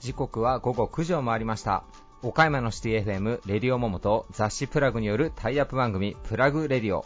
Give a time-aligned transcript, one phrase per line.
[0.00, 1.84] 時刻は午後9時を回りました。
[2.22, 7.04] 岡山のシティ FM レディオモモと雑誌プラグによるタイアップ番組プラグレディオ。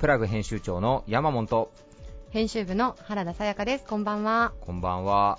[0.00, 1.46] プラグ編集長の山本。
[1.46, 1.72] と
[2.30, 3.84] 編集部の原田さやかです。
[3.84, 4.52] こんばんは。
[4.60, 5.38] こんばんは。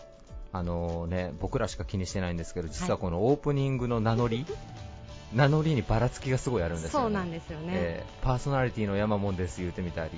[0.51, 4.45] あのね僕らしか気にしてないんですけど実はこのオープニングの名乗り、
[5.33, 7.71] 名乗りにばらつきがすごいあるんですよ、ね、そうなんですよね。
[7.73, 10.11] えーパーソナリティの山本です言うてみたり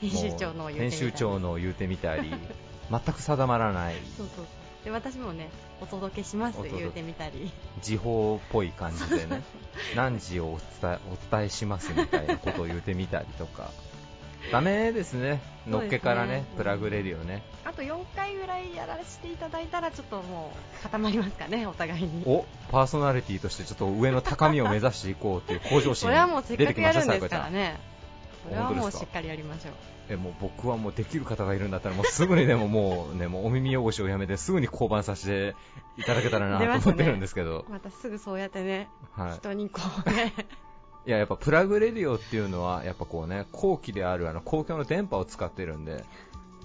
[0.00, 2.32] 編集長の言うてみたい編集長の言うてみたり
[2.90, 3.94] 全く定まらない。
[4.16, 4.46] そうそう。
[4.84, 5.50] で私もね、
[5.80, 7.52] お届けします言うてみたり。
[7.82, 9.42] 時報っぽい感じでね
[9.94, 10.98] 何時をお伝え
[11.30, 13.70] お伝えしますみたいなことを言うてみたりとか。
[14.52, 15.40] ダメですね。
[15.66, 16.44] のっけからねね。
[16.56, 17.42] プラグレディオね。
[17.64, 22.22] あと4回ぐらいやらせていただいたらちょっともう固まりますかね、お互いに。
[22.24, 27.40] おパーソナリティとしてちょっと上の高みを目指していこうという向上心 それはもうしたやるんですかさやかちゃん。
[27.42, 27.78] らね。
[28.48, 29.72] それはもうしっかりやりましょう。
[30.10, 35.56] えもう僕はもうできる方がいるんだったらもうすぐにでももうねもうお耳汚しをやめてすぐに降板させて
[35.98, 40.32] いただけたらなと思ってるんですけど、またすぐそうやってね、はい、人にこうね、
[41.06, 46.04] いややっぱプラグレディオっていうのはやっぱこうね後期であるあの公共の電波を使ってるんで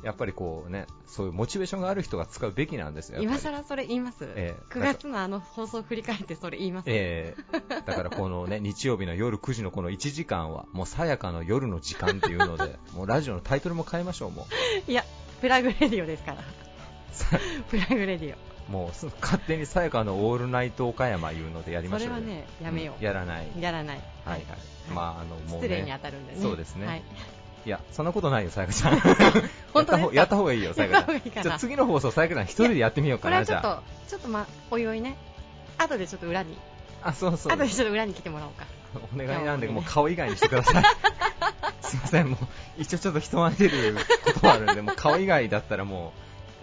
[0.03, 3.21] やっぱりこうねそういうモチベーションがある人が使うべきなんですよ。
[3.21, 14.47] 今更それ言います、ええ ?9 月のあの放送を振り返ってそれ言います、ええだからこのね日曜日の夜9時のこの1時間はもうさやかの夜の時間っていうので もうラジオのタイトルも変えましょうも
[14.87, 15.03] ういや、
[15.41, 16.43] プラグレディオですから。
[17.11, 18.35] さプラグレディ
[18.69, 21.91] もうす勝手にさやかのオールナイト岡山いうのでやりオ。
[21.91, 23.47] ましょうよそれはね、やめよんやらない。
[23.55, 23.61] う。
[23.61, 24.01] やらない。
[24.25, 24.43] はいはい。
[24.93, 26.39] まああのもう、ね、失礼に当たるんでね。
[26.41, 27.03] そうですねはい。
[27.65, 28.99] いやそんなことないよさやかちゃん。
[29.73, 31.43] 本当やった方やった方がいいよさやかちゃん。
[31.43, 35.15] じゃあ次の放送さやかちゃん一人でやってみようかなじゃこれはちょっとあ。、ちょっとま、おいおいね。
[35.77, 36.57] 後でちょっと裏に。
[37.01, 37.53] あそうそう。
[37.53, 38.65] 後でちょっと裏に来てもらおうか。
[39.15, 40.83] お願いなんでもう顔以外にしてください。
[41.81, 42.47] すいませんもう
[42.77, 46.13] 一応ちょっと人前に出ることがあるんでもう顔以外だったらも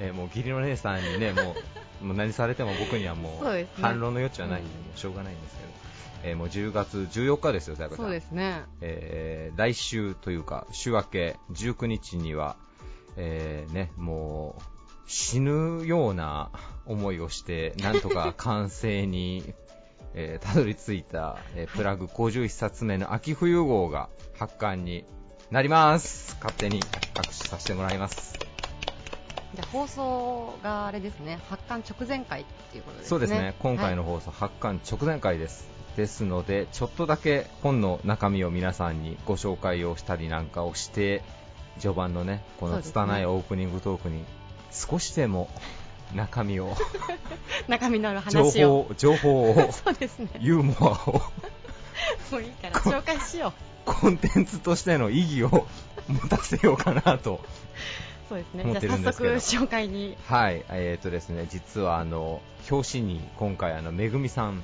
[0.00, 1.54] う、えーもう義理の姉さんにねもう
[2.02, 5.70] もう何されても僕にはもう反論の余地はないんで、しょうがないんですけど。
[6.22, 7.98] えーもう10月14日ですよ、さやかん。
[7.98, 8.62] そうですね。
[8.80, 12.56] えー来週というか週明け19日には、
[13.16, 14.62] えーね、もう
[15.06, 16.50] 死ぬような
[16.86, 19.54] 思いをして なんとか完成に、
[20.14, 25.04] えーたどり着いた、えープラグ51冊目の秋冬号が発刊に
[25.50, 28.38] なります勝手に握手させてもらいます
[29.60, 33.08] じゃあ放送があれですね、発刊直前回っていうことですね。
[33.10, 41.22] そうですね今回のはい放送、発刊直前回ですですのでちょっとだけ本の中身を皆さんにご紹介をしたりなんかをして
[41.78, 44.24] 序盤のねこの拙いオープニングトークに
[44.70, 45.50] 少しでも
[46.14, 46.74] 中身を
[47.68, 48.82] 中身のある情話を。
[48.84, 50.28] 報情報を そうですね。
[50.38, 51.20] ユーモアを
[52.32, 53.52] もういいから紹介しよう。
[53.84, 55.66] コンテンツとしての意義を
[56.08, 57.40] 持たせようかなと
[58.30, 58.62] そうですね。
[58.80, 60.16] じゃあ早速紹介に。
[60.26, 64.62] はいえーとですね実はあの表紙に今回あのめぐみさん。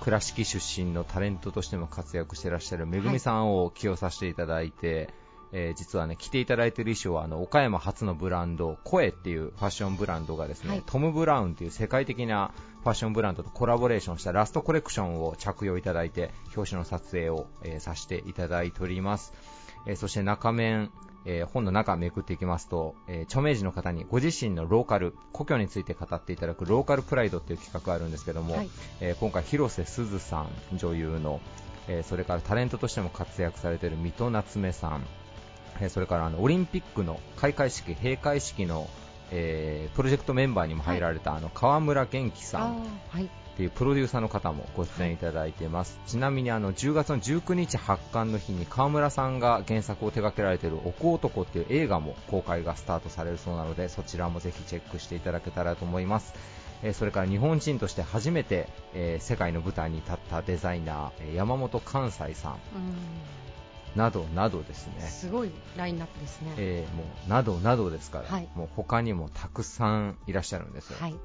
[0.00, 5.08] 倉敷出身のタレントとしても活躍してらっしゃるめぐみさんを起用させていただいて、
[5.52, 12.52] えー実はね着ていただいている衣装はあの岡山初のブランド声っていうファッションブランドがですね、はいトム・ブラウンという世界的な
[12.82, 19.32] ファッションブランドとコラボレーションしたラストコレクションを着用いただいて表紙の撮影を、えーさせていただいております、
[19.86, 20.90] えーそして中面
[21.24, 28.70] えー本の中めくっていきますと、えー著名人の方にご自身のローカル故郷について語っていただくローカルプライドっていう企画があるんですけども、はい。
[29.00, 31.40] えー今回広瀬すずさん女優の、
[31.88, 35.04] えーそれからタレントとしても活躍されている水戸夏目さん、
[35.80, 38.88] えーそれからあのオリンピックの開会式閉会式の、
[39.30, 42.78] えープロジェクトメンバーにも入られた、あの川村元気さん。
[43.10, 43.28] はい。
[43.58, 56.34] っていうプロデューサーの方もご出演いただいています、ちなみにあの10月の19日発刊の日に川村さんが原作を手掛けられている「おこ男」っていう映画も公開がスタートされるそうなのでそちらもぜひチェックしていただけたらと思います
[56.84, 62.56] えーそれから日本人として初めて、えー世界の舞台に立ったデザイナーえー山本関西さんう
[63.96, 65.08] などなどですねん。
[65.08, 66.52] すごいラインナップですね。
[66.58, 71.16] えーもうなどなどですから、はいもう他にもたくさんいらっしゃるんですよ、はい。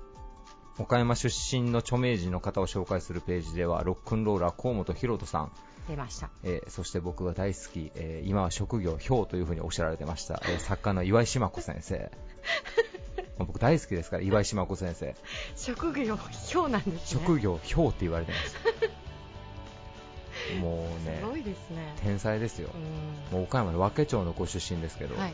[0.79, 5.51] 岡山出身の著名人の方を紹介するページではロックンローラー河本大翔さん、
[5.87, 6.29] 出ました。
[6.43, 12.11] えーそして僕が大好き、えー今は職業ひょうというふうにおっしゃられてました、えー作家の岩井島子先生
[13.37, 15.15] もう 僕大好きですから岩井島子先生
[15.55, 17.15] 職業、ひょうなんですね。
[17.21, 18.55] 職業ひょうって言われてます
[20.59, 21.93] もうねすごいですね。
[22.01, 22.69] 天才ですよ
[23.31, 25.19] うもう岡山の和気町のご出身ですけど、ん。
[25.19, 25.33] はい。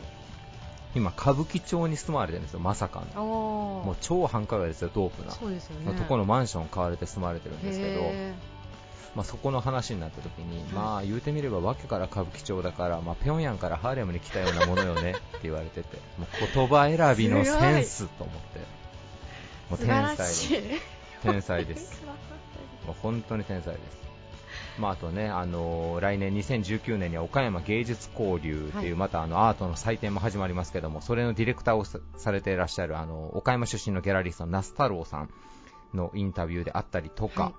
[0.94, 3.22] 今歌舞伎町に住まわれてるんですよまさかの。
[3.22, 5.32] もう超繁華街ですよドープな。
[5.32, 5.92] そうですよね。
[5.92, 8.34] のところのマンションを買われて住まわれてるんですけどへ
[9.14, 18.60] まあ、そこの話になった時に、まあ言うてみればわけから歌舞伎町だから、まあ、平壌からハーレムに来たようなものよねって言われててもう言葉選びのセンスと思って。
[19.70, 20.52] もう天才です。
[21.22, 22.02] 天才です。
[22.86, 24.09] もう本当に天才です。
[24.78, 28.94] まあ、あとね、あのー来年2019年には岡山芸術交流っていう、はい。
[28.94, 35.30] またあのアートの祭典も始まりますけども、それのディレクターをさされていらっしゃるあの岡山出身のギャラリスト、那須太郎さん
[35.94, 37.54] のインタビューであったりとか、はい。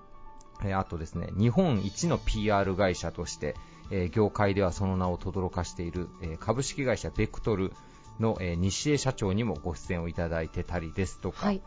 [0.64, 3.54] えーあとですね、日本一の PR 会社として、
[3.90, 7.72] えー業界ではその名を轟かしている、えー株式会社ベクトル
[8.20, 11.60] の、えー西江社長にもご出演をいただいてたりですとか、はい。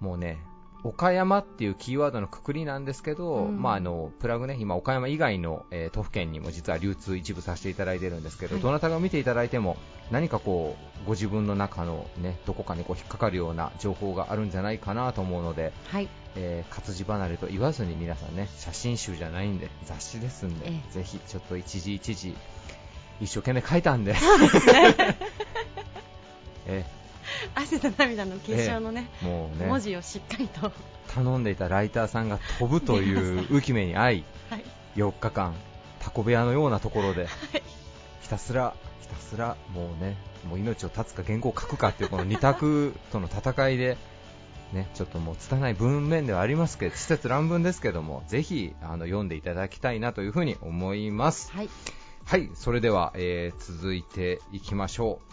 [0.00, 0.38] もうね、
[0.84, 3.62] 岡山っていうキーワードのくくりなんですけど、うん。
[3.62, 8.62] まあ、あのプラグね、今、岡山以外の、えー都府県にも実は流通一部させていただいてるんですけど、はい。
[8.62, 9.76] どなたが見ていただいても、
[10.10, 16.08] 何かこう、ご自分の中のね、どこかにこう引っかかるような情報があるんじゃないかなと思うので、はい。
[16.34, 22.34] えー活字離れと言わずに皆さんね、写真集じゃないんで、雑誌ですんで、えぜひちょっと一時一時、
[23.20, 24.16] 一生懸命書いたんで、
[26.66, 26.84] え
[27.54, 30.72] 汗と涙の結晶のね、ーもうね、文字をしっかりと、は
[31.14, 34.24] 頼んでいたライターさんが飛ぶという浮き目に遭い、 い、
[34.96, 35.54] 4日間、
[36.00, 37.26] タコ部屋のようなところで、
[38.22, 40.16] ひたすら、ひたすら、もうね、
[40.48, 43.96] もう命を絶つか原稿を書くかっていうこの二択との戦いで、
[44.72, 51.52] ね、ちょっともう拙い文面ではありますけど、施設乱文ですけども、ぜひあの読んでいただきたいなというふうに思います。
[51.52, 51.70] はい、
[52.24, 55.31] はい、それでは、えー続いていきましょう。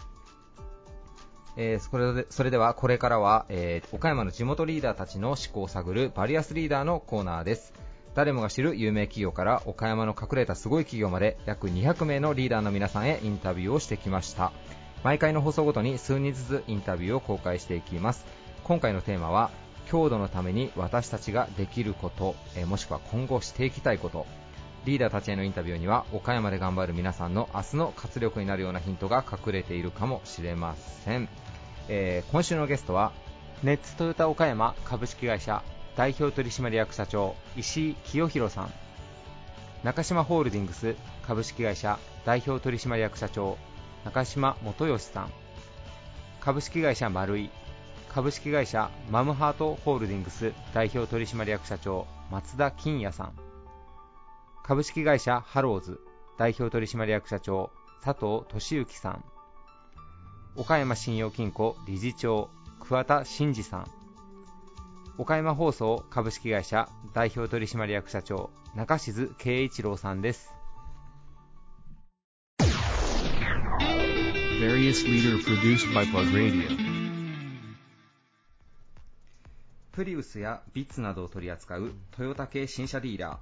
[1.62, 7.74] えーそれでそれではこれからは、えー岡山の地元リーダーたちの思考を探るバリアスリーダーのコーナーです。
[8.16, 14.54] 誰もが知る有名企業から岡山の隠れたすごい企業まで約200名のリーダーの皆さんへインタビューをしてきました。
[15.04, 18.26] 毎回の放送ごとに数人ずつインタビューを公開していきます。
[18.64, 19.52] 今回のテーマは
[19.90, 24.26] 強度のために私たちができること、えーもしくは今後していきたいこと。
[24.86, 31.28] リーダーたちへのインタビューには岡山で頑張る皆さんの明日の活力になるようなヒントが隠れているかもしれません、
[31.92, 33.12] えー今週のゲストは
[33.64, 35.64] ネッツトヨタ岡山株式会社
[35.96, 38.72] 代表取締役社長石井清弘さん。
[39.84, 40.96] 中島ホールディングス
[41.26, 43.58] 株式会社代表取締役社長
[44.06, 45.32] 中島元義さん。
[46.40, 47.50] 株式会社丸井
[48.08, 53.34] 株式会社マムハートホールディングス代表取締役社長松田金也さん。
[54.64, 56.00] 株式会社ハローズ
[56.38, 57.72] 代表取締役社長
[58.04, 59.24] 佐藤俊之さん。
[60.60, 62.50] 岡山信用金庫理事長
[62.82, 63.88] 桑田真二さん。
[65.18, 70.52] 岡山放送株式会社代表取締役社長中静慶一郎さんです.
[79.94, 83.38] プリウスやビッツなどを取り扱うトヨタ系新車ディーラー。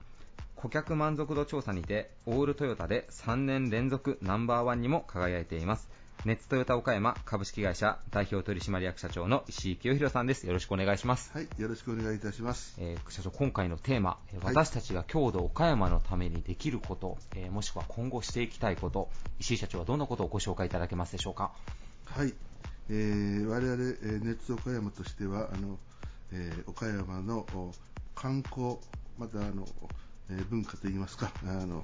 [0.56, 5.90] 顧客満足度調査にてオールトヨタで3年連続ナンバーワンにも輝いています
[6.26, 12.76] ネッツトヨタ岡山株式会社代表取締役社長の石井清弘さんですよろしくお願いしますはい、よろしくお願いいたします。
[12.80, 19.10] えー社長、今回のテーマ、えーはい私たちが郷土岡山のためにできること、えーもしくは今後していきたいこと、
[19.40, 21.52] 石井社長はどんなことをご紹介いただけますでしょうか？
[22.06, 22.34] はい、
[22.90, 25.78] えー、我々、えー、ネッツ岡山としては、あの、
[26.34, 27.72] えー岡山のお
[28.16, 28.78] 観光、
[29.18, 29.66] またあの、
[30.30, 31.82] えー文化といいますか、あの、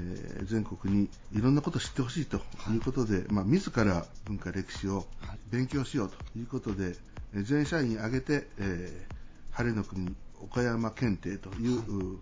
[0.00, 2.38] えー全国にいろんなことを知ってほしいと
[2.70, 2.76] い。
[2.76, 5.06] うことで、まあ、自ら文化歴史を
[5.50, 6.96] 勉強しようということで、
[7.34, 9.16] えー全社員挙げて、えー
[9.52, 12.18] 晴れの国岡山検定という、う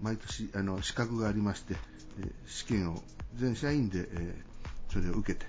[0.00, 1.74] 毎年あの資格がありまして、
[2.20, 3.02] えー試験を
[3.36, 5.44] 全社員で、えーそれを受けて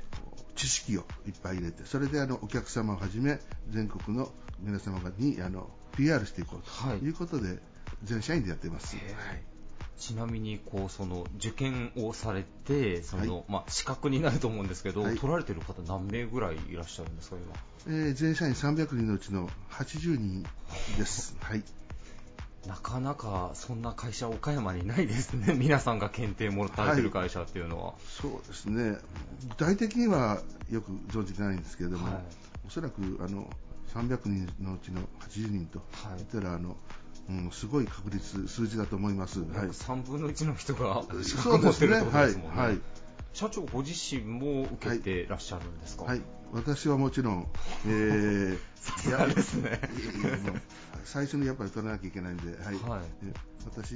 [0.56, 3.40] 知識をいっぱい入れてそれであのお客様をはじめ
[3.70, 4.30] 全国の
[4.60, 6.98] 皆様にあの PR していこうとはい。
[6.98, 7.58] いうことで、
[8.04, 8.98] 全社員でやっています、
[10.00, 13.44] ちなみにこうその受験をされてその、はい。
[13.50, 15.18] まあ、資格になると思うんですけど、はい。
[15.18, 17.36] 取られてる方何名ぐらいいらっしゃるんですか
[17.86, 17.96] 今？
[17.96, 20.46] えー全社員300人のうちの80人
[20.98, 21.36] です。
[21.42, 21.64] はい。
[22.68, 25.54] なかなかそんな会社岡山にないですね。
[25.60, 28.98] 皆さんが検定もらってる会社っていうのは、そうですね。
[29.50, 32.24] 具体的にはよく存じてないんですけれども、はい。
[32.68, 33.50] おそらくあの
[33.94, 36.18] 300人のうちの80人とはい。
[36.18, 36.78] 言ったら、あの、
[37.30, 39.40] うん、すごい確率数字だと思います。
[39.42, 39.50] はい。
[39.68, 41.42] 3分の1の人が資そうですね。
[41.44, 42.26] 格持ってるって。
[42.26, 42.80] ですもんね、はい。
[43.34, 46.22] 社長ご自身も受けてらっしゃるんですか、はい、
[46.52, 47.48] 私はもちろん、
[47.88, 49.80] え さすがですね。
[51.04, 52.76] 最初にやっぱり取らなきゃいけないんで、はい。
[52.76, 53.02] はい。
[53.26, 53.34] え
[53.66, 53.96] 私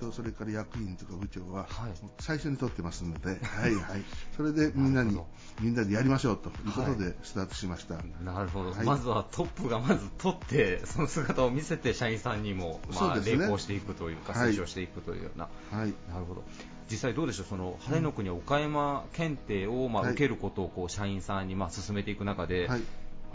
[0.00, 1.92] とそれから役員とか部長は、はい。
[2.20, 4.02] 最初に取ってますので、はいはい、
[4.36, 5.18] それでみんなに
[5.60, 7.96] みんなでやりましょうということでスタートしました。
[8.22, 8.86] なるほど、はい。
[8.86, 13.44] まずはトップがまず取って、その姿を見せて、社員さんにも、まあ、そうですね。
[13.44, 14.52] 励行していくというか、はい。
[14.52, 15.92] 成長していくというような、はい。
[16.08, 16.44] なるほど、
[16.90, 20.12] 実際どうでしょう、その晴れの国岡山検定を、まあはい。
[20.12, 22.82] 受けることをこう社員さんにまあ進めていく中で、はい。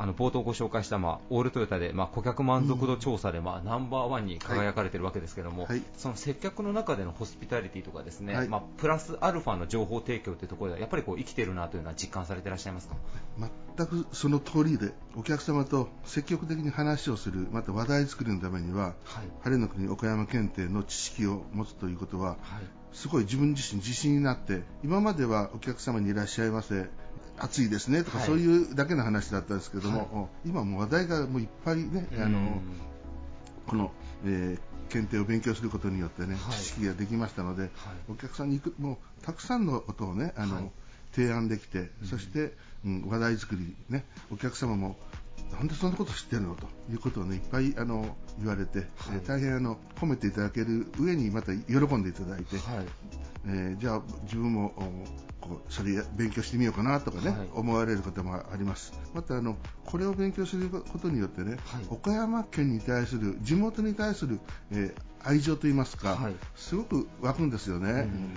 [0.02, 5.84] あの冒頭ご紹介した、まあ、オールトヨタで、まあ、顧客満足度調査で、まあ、ナンバーワンに輝かれているわけですけども、はい。
[5.98, 8.48] その接客の中でのホスピタリティとかですね、はい。
[8.48, 12.96] まあ、プラスアルファの情報提供というところではやっぱりこう生きているなというのは実感されていらっしゃいますか？
[13.76, 18.96] 全くその通りでお客様と積極的に話をするまた話題作りのためにははい。
[19.42, 22.40] 晴れの国岡山検定の知識を持つということははい
[22.94, 26.88] すごい自分自身自信になって今まではお客様にいらっしゃいませ
[27.38, 28.28] 暑いですねとか、はい。
[28.28, 30.50] そういうだけの話だったんですけども、はい。
[30.50, 32.62] 今もう話題がもういっぱいね、あのうん
[33.68, 33.92] この、
[34.26, 36.54] えー検定を勉強することによってね、はい。
[36.56, 37.70] 知識ができましたので、
[38.10, 40.72] お客さんに行くもうたくさんのことをねあの、はい。
[41.14, 42.54] 提案できて、そして、
[42.86, 44.96] うん、話題作りねお客様も
[45.52, 46.56] なんでそんなこと知ってるの？
[46.56, 52.86] ということをねいっぱいあの言われて、えー大変あの褒めていただける上にまた喜んでいただいて、はい。
[53.48, 57.50] えーじゃあ自分もおこうそれ勉強してみようかなとかね、はい。
[57.54, 58.94] 思われることもあります。
[59.14, 61.86] またあのこれを勉強することによってね、はい。
[61.90, 64.40] 岡山県に対する地元に対する、
[64.72, 66.34] えー愛情といいますか、はい。
[66.56, 68.34] すごく湧くんですよね、うん。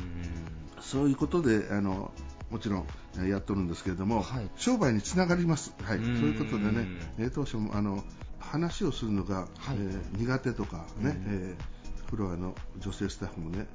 [0.80, 2.10] そういうことであの
[2.52, 4.50] もちろんえーやっとるんですけれども、はい。
[4.56, 6.86] 商売につながります、はい、そううんいうことでね、
[7.18, 8.04] えー当初もあの
[8.38, 9.48] 話をするのが、はい。
[9.70, 13.66] えー苦手とかね、うんえーフロアの女性スタッフもね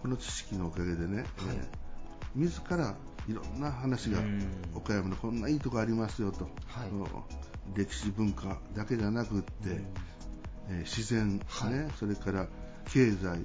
[0.00, 1.66] この知識のおかげでね、えー
[2.36, 2.94] 自ら
[3.28, 4.46] いろんな話がうん。
[4.76, 6.90] 岡山のこんないいとこありますよと、はい。
[7.74, 9.50] 歴史文化だけじゃなくって、
[10.68, 11.72] えー自然、はい。
[11.72, 12.46] ね、それから
[12.92, 13.42] 経済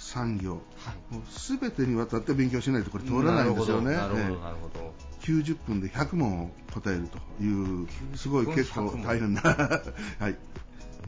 [0.00, 0.58] 産業、は
[0.92, 1.22] いもう
[1.58, 3.92] 全てにわたって勉強しないとこれ通らないんですよね。
[3.94, 4.94] なるほど、なるほど、えなるほど。
[5.22, 10.36] え90分で100問を答えるという、すごい分結構100問大変な、 はい。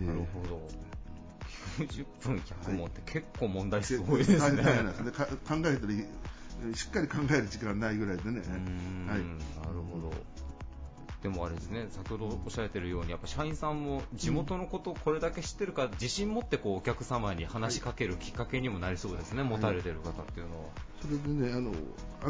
[0.00, 0.68] えなるえほど。
[1.78, 4.62] 90分100問って結構問題すごいですね。
[4.62, 5.10] ですね。
[5.12, 6.04] か考えたり、
[6.74, 8.40] しっかり考える時間ないぐらいでね。
[8.40, 9.18] はい。
[9.18, 10.12] なるほど。
[11.22, 20.68] でもあれですね、先ほどおっしゃられているように、やっぱ社員さんも地元のことをこれだけ知ってるから、自信持ってこうお客様に話しかけるきっかけにもなりそうですね、持たれてる方っていうのは。
[21.02, 21.72] それでね、あの、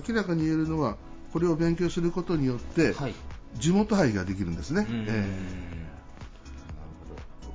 [0.09, 0.97] 明らかに言えるのは、
[1.33, 3.15] これを勉強することによって、はい。
[3.55, 4.87] 地元愛ができるんですね。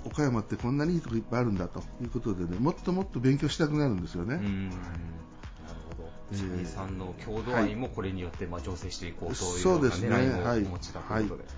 [0.05, 4.39] 岡山ってこんなにいいとこいっぱいあるんだということでね、もっともっと勉強したくなるんですよね。
[6.33, 11.49] 社員さんの郷土愛もこれによってまあ醸成していこうというような狙いもはいお持ちだということで。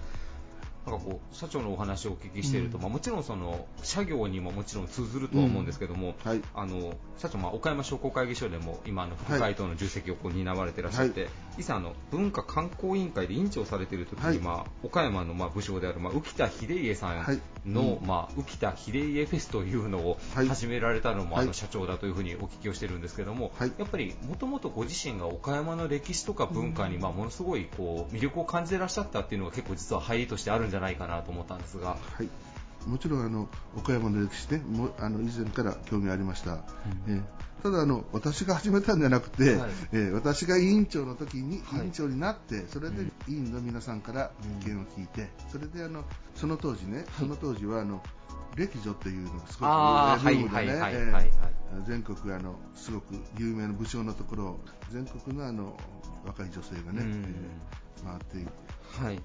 [0.88, 2.84] なんかこう社長のお話をお聞きしていると、うん。
[2.84, 6.42] まあ、もちろんその社業にももちろん通ずるとは思うんですけども、はい。
[6.56, 11.28] あの社長、まあ、岡山商工会議所でも今あの副会頭の重責をこう担われていらっしゃって、
[11.58, 14.40] 以前あの文化観光委員会で委員長されている時に、はい。
[14.40, 17.40] まあ、岡山のまあ部署である、まあ、浮田秀家さんはい。
[17.66, 18.08] の、うん。
[18.08, 20.48] まあ、浮田秀家フェスというのをはい。
[20.48, 21.44] 始められたのも、はい。
[21.44, 23.72] あの社長だというふうにお聞きをしてるんですけども、はい。
[23.78, 31.90] やっぱりもともとご自身が岡山の歴史とか文化に、まあ、ものすごいこう魅力を感じていらっしゃったっていうのが結構実は入りとしてあるんじゃないかなと思ったんですが。
[31.90, 32.30] はい。
[32.88, 36.60] もちろんあの岡山の歴史ね、もあの以前から興味ありました。
[37.08, 37.24] えー
[37.64, 39.70] ただあの私が始めたんじゃなくて、はい。
[39.92, 41.82] えー私が委員長の時にはい。
[41.82, 43.12] 委員長になって、それでうん。
[43.28, 44.32] 委員の皆さんから
[44.64, 46.04] 意見を聞いて、それであの
[46.36, 48.02] その当時ね、その当時はあの
[48.56, 51.22] 歴女っていうのがすごくあーブーム
[51.82, 54.60] で全国あのすごく有名な武将のところを
[54.92, 55.76] 全国のあの
[56.26, 57.24] 若い女性がね、うん。
[57.24, 58.52] えー回っていって
[59.04, 59.20] はい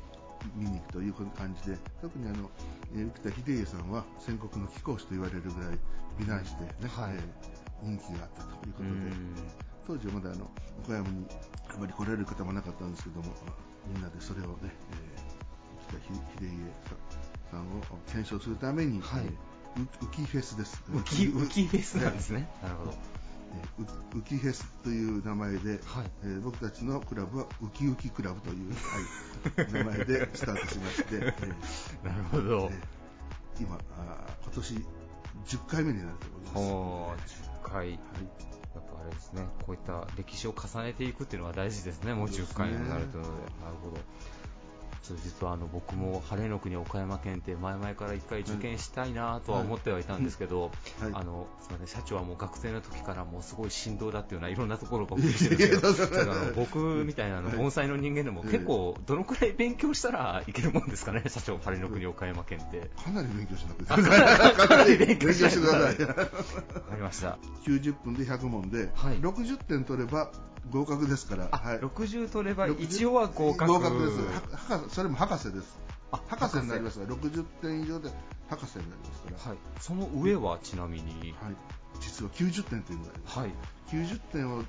[0.56, 2.50] 見に行くという感じで特にあの、
[2.94, 5.78] えー浮田秀家さんは戦国の貴公子と言われるぐらい
[6.18, 7.14] 美男子でね、はい。
[7.14, 7.22] えー
[7.82, 9.34] 人気があったということで、うん。
[9.88, 10.48] 当時はまだあの
[10.84, 11.26] 岡山に
[11.74, 13.24] あまり来られる方もなかったんですけども
[13.92, 16.04] みんなでそれをね、えー、浮田
[16.40, 16.52] 秀家
[17.50, 19.22] さんを検証するために、はい。
[19.24, 19.30] えー
[19.74, 20.82] う浮きフェスです。
[20.90, 22.46] 浮き浮きフェスなんですね。
[22.62, 22.92] なるほど。
[23.54, 25.80] えーう浮きフェスという名前で、はい
[26.24, 32.74] えー僕たちのクラブはウキウキクラブという、はい、名前でスタートしまして、 えーなるほどえ。
[33.60, 34.86] ー今あー今年
[35.46, 36.54] 10回目になると思います。
[36.54, 37.76] ほう、10回。
[37.78, 37.98] はい
[38.74, 43.42] やっぱあれですね、こういった歴史を重ねていくっていうのは大事ですね、もう10回にもなるというので。
[43.62, 43.98] なるほど。
[45.02, 51.10] ちょっと実はあの僕も晴れの国岡山県って前々から一回受験したいなとは思ってはいたんですけど、はい。
[51.12, 55.16] あのすみません社長はもう学生の時からもうすごい振動だっていうようないろんなところが
[56.54, 57.56] 僕みたいなあのはい。
[57.56, 62.90] 盆栽の人間でも結構どのくらい勉強したらいけるもんですかね、 社長晴れの国岡山県って。
[63.02, 66.30] かなり勉強しなくてかなり勉強してくださいわか
[66.94, 67.38] りました。
[67.66, 69.16] 90分で100問で、はい。
[69.16, 70.30] 60点取れば
[70.70, 73.72] 合格ですから、あ、はい、60取れば60一応は合格。
[73.72, 75.78] 合格ですは博士それも博士です
[76.12, 78.10] あ博士になりますから60点以上で
[78.48, 79.58] 博士になりますから、はい。
[79.80, 81.34] その上はちなみに？
[81.40, 81.56] はい、
[82.00, 83.50] 実は90点というのがありますはい。
[83.90, 84.64] 90点を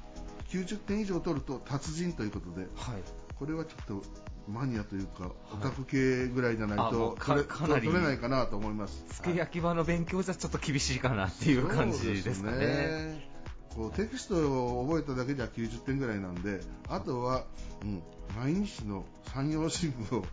[0.49, 3.01] 90点以上取ると達人ということではい。
[3.35, 4.03] これはちょっと
[4.47, 13.32] マニアというかオタク系ぐらいじゃないとうか取れかなり取れないかなと思いますつけ焼き場の勉強じゃちょっと厳しいかなっていう感じですかね。
[13.73, 17.45] ねこうテキストを覚えただけじゃ90点ぐらいなんであとは、
[17.81, 18.03] うん、
[18.37, 20.25] 毎日の山陽新聞を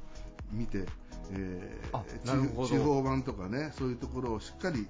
[0.53, 0.85] 見て、
[1.33, 2.69] えーあなるほど。
[2.69, 4.87] 地地方版とかねそういうところをしっかり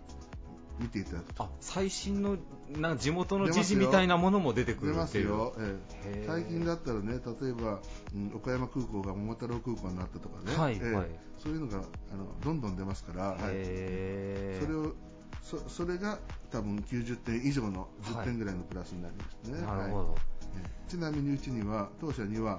[0.79, 1.45] 見ていただくと。
[1.45, 2.39] あ、最新の
[2.71, 5.25] な地元の時事みたいなものも出てく出まるっていう。
[5.25, 7.81] すよ、え最近だったらね例えば、
[8.15, 10.85] うん岡山空港が桃太郎空港になったとかね、ええ。
[10.85, 10.95] はい。
[10.95, 11.09] はい
[11.43, 13.39] そういうのがあのどんどん出ますから、はい。
[13.39, 14.95] それを
[15.43, 16.19] そそれが
[16.51, 19.67] 多分90点以上の10点ぐらいのプラスになりますね。
[19.67, 20.15] はいなるほど。
[20.57, 22.59] ええちなみにうちには当社には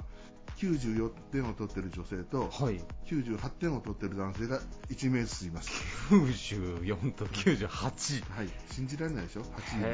[0.57, 2.79] 94点を取ってる女性とはい。
[3.05, 5.69] 98点を取ってる男性が1名ずついます。
[6.09, 7.67] 94と98。
[7.67, 9.87] はい、信じられないでしょ ?8 人もね。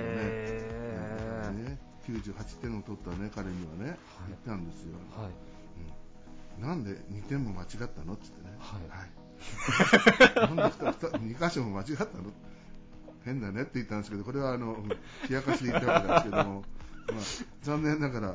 [1.63, 4.97] ね98点を取ったね彼にはね、言ったんですよ。
[5.15, 5.27] はい。
[5.27, 5.37] うん
[6.61, 8.13] なんで2点も間違ったの？
[8.13, 8.55] って言ってね。
[8.57, 9.27] はいはい。
[10.39, 10.63] なんで
[11.35, 12.31] 2, 箇所も間違ったの？
[13.27, 14.95] 変だねって言ったんですけど、これはあの、うん冷
[15.29, 16.63] やかしで言ったわけですけども、
[17.11, 17.21] まあ、
[17.61, 18.33] 残念ながら、あ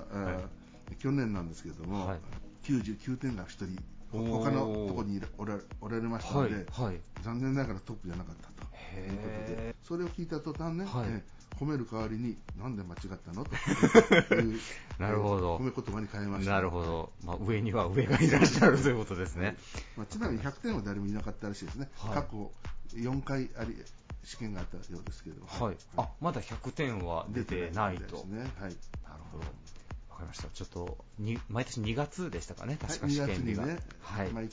[0.90, 2.20] ー去年なんですけども、はい
[2.64, 3.82] 99点が1人、
[4.12, 6.64] 他のところにおらおられましたので、はい。
[6.87, 7.00] はい。
[7.22, 8.62] 残念ながらトップじゃなかったと
[9.00, 11.22] いうことへで、それを聞いた途端ね、はいえ
[11.61, 13.44] 褒める代わりに、なんで間違ったの？
[13.44, 13.54] と
[14.34, 14.58] いう
[14.99, 16.52] なるほど褒め言葉に変えました。
[16.52, 17.12] なるほど。
[17.25, 19.56] まあ、上には上がいらっしゃるということですね。
[19.96, 22.50] まあ、ちなみに100点は誰もいなかったらしいですね、はい過去
[22.94, 23.76] 4回あり
[24.25, 25.76] 試験があったようですけれども、はい。
[25.97, 28.17] あ、まだ100点は出てないと。
[28.17, 28.75] ですね、はい、なる
[29.31, 29.45] ほど。
[30.11, 30.49] わかりました。
[30.49, 33.67] ちょっと、に毎年2月でしたかね、確かはい、2試験日が。
[33.67, 34.31] 月にね、はい。
[34.31, 34.50] 毎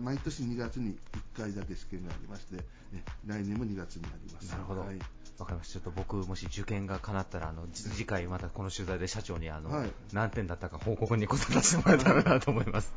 [0.00, 0.96] 毎年2月に
[1.36, 4.50] 1回だけ試験がありまして、え来年も2月にあります。
[4.50, 4.80] なるほど。
[4.80, 4.98] わ、はい
[5.44, 5.74] かりました。
[5.74, 12.92] ちょっと僕、もし受験が叶ったら、あの、じ次回またこの取材で社長に、あの、はい何点だったか報告に答えさせてもらえたらなと思います。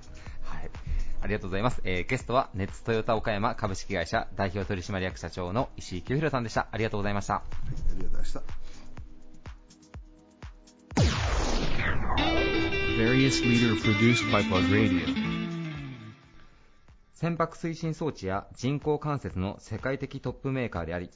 [1.29, 1.81] りがとうございます。
[1.86, 6.68] えー、ゲストは、ネッツトヨタ岡山株式会社代表取締役社長の石井清弘さんでした。
[6.72, 7.35] ありがとうございました。
[7.35, 8.42] はい、ありがとうございました。
[17.13, 21.09] 船舶推進装置や人工関節の世界的トップメーカーであり、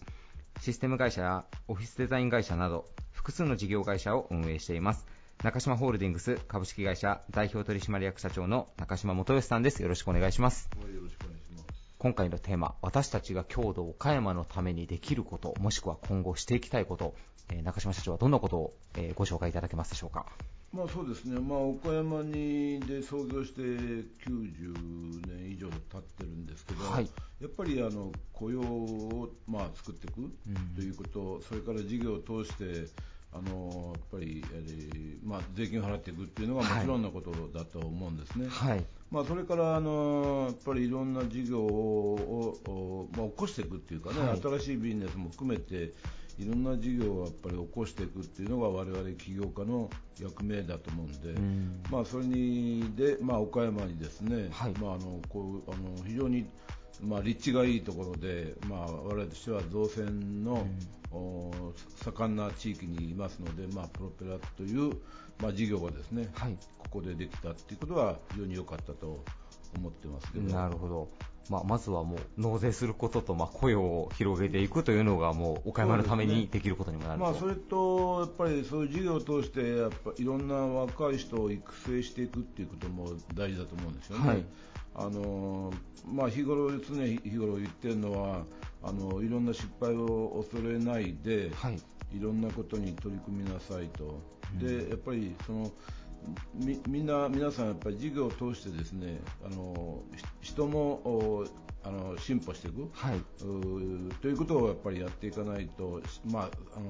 [0.62, 5.08] システム会社やオフィスデザイン会社など複数の事業会社を運営しています。
[5.43, 9.82] 中島ホールディングス株式会社代表取締役社長の中島元義さんです。
[9.82, 10.69] よろしくお願いします。
[10.73, 11.65] よろしくお願いします。
[11.97, 17.13] 今回のテーマ、私たちが郷土岡山のためにできること、もしくは今後していきたいこと、
[17.51, 20.25] えー中島社長はどんなことを、えーご紹介いただけますでしょうか？
[20.71, 27.10] まあそうですね、まあ、岡山にで創業して90年以上経ってるんですけど、はい
[27.41, 30.32] やっぱりあの雇用をまあ作っていく
[30.75, 32.88] ということ、それから事業を通して、
[33.36, 38.48] あのやっぱり、えーまあ、税金を払っていくっていうのがもちろんのことだと思うんですね。
[38.48, 38.86] はい。
[39.12, 42.58] まあ、それからあのやっぱりいろんな事業を、
[43.13, 45.93] おまあ、起こしていくっていうかね、はい新しいビジネスも含めて
[46.39, 56.48] いろんな事業をやっぱり起こしていくっていうのが我々起業家の役目だと思うんで、うんまあ、それにで、まあ、岡山にですね、はいまあ、あのこうあの非常に
[57.02, 60.67] まあ、立地がいいところで、まあ、我々としては造船の、お
[62.04, 64.97] 盛んな地域にいますので、まあ、プロペラという、
[65.39, 66.58] まあ、事業がですね、はい。
[66.78, 69.23] ここでできたっていうことは非常に良かったと
[69.76, 70.54] 思ってますけど。
[70.54, 71.10] なるほど。
[71.49, 77.25] まあ、まずはもう納税することと、まあ、雇用を広げていくというのがもう岡山のためにできることにもなると。
[77.25, 84.27] まあ、それと、やっぱりそういう事業を通して、やっぱいろんな若い人を育成していくっていうことも大事だと思うんですよね。
[84.27, 84.45] はい
[84.95, 85.73] あの
[86.08, 88.45] まあ、日頃、常日頃言ってるのは
[88.84, 91.79] あの、いろんな失敗を恐れないで、はい。
[92.15, 94.21] いろんなことに取り組みなさいと、
[94.60, 95.71] でやっぱりその
[96.54, 100.04] みみんな皆さんやっぱり事業を通してですねあの
[100.42, 101.46] ひ人もお
[101.84, 103.22] あの進歩していく、はい。
[104.22, 106.86] ということをやっぱりやっていかないと、まああの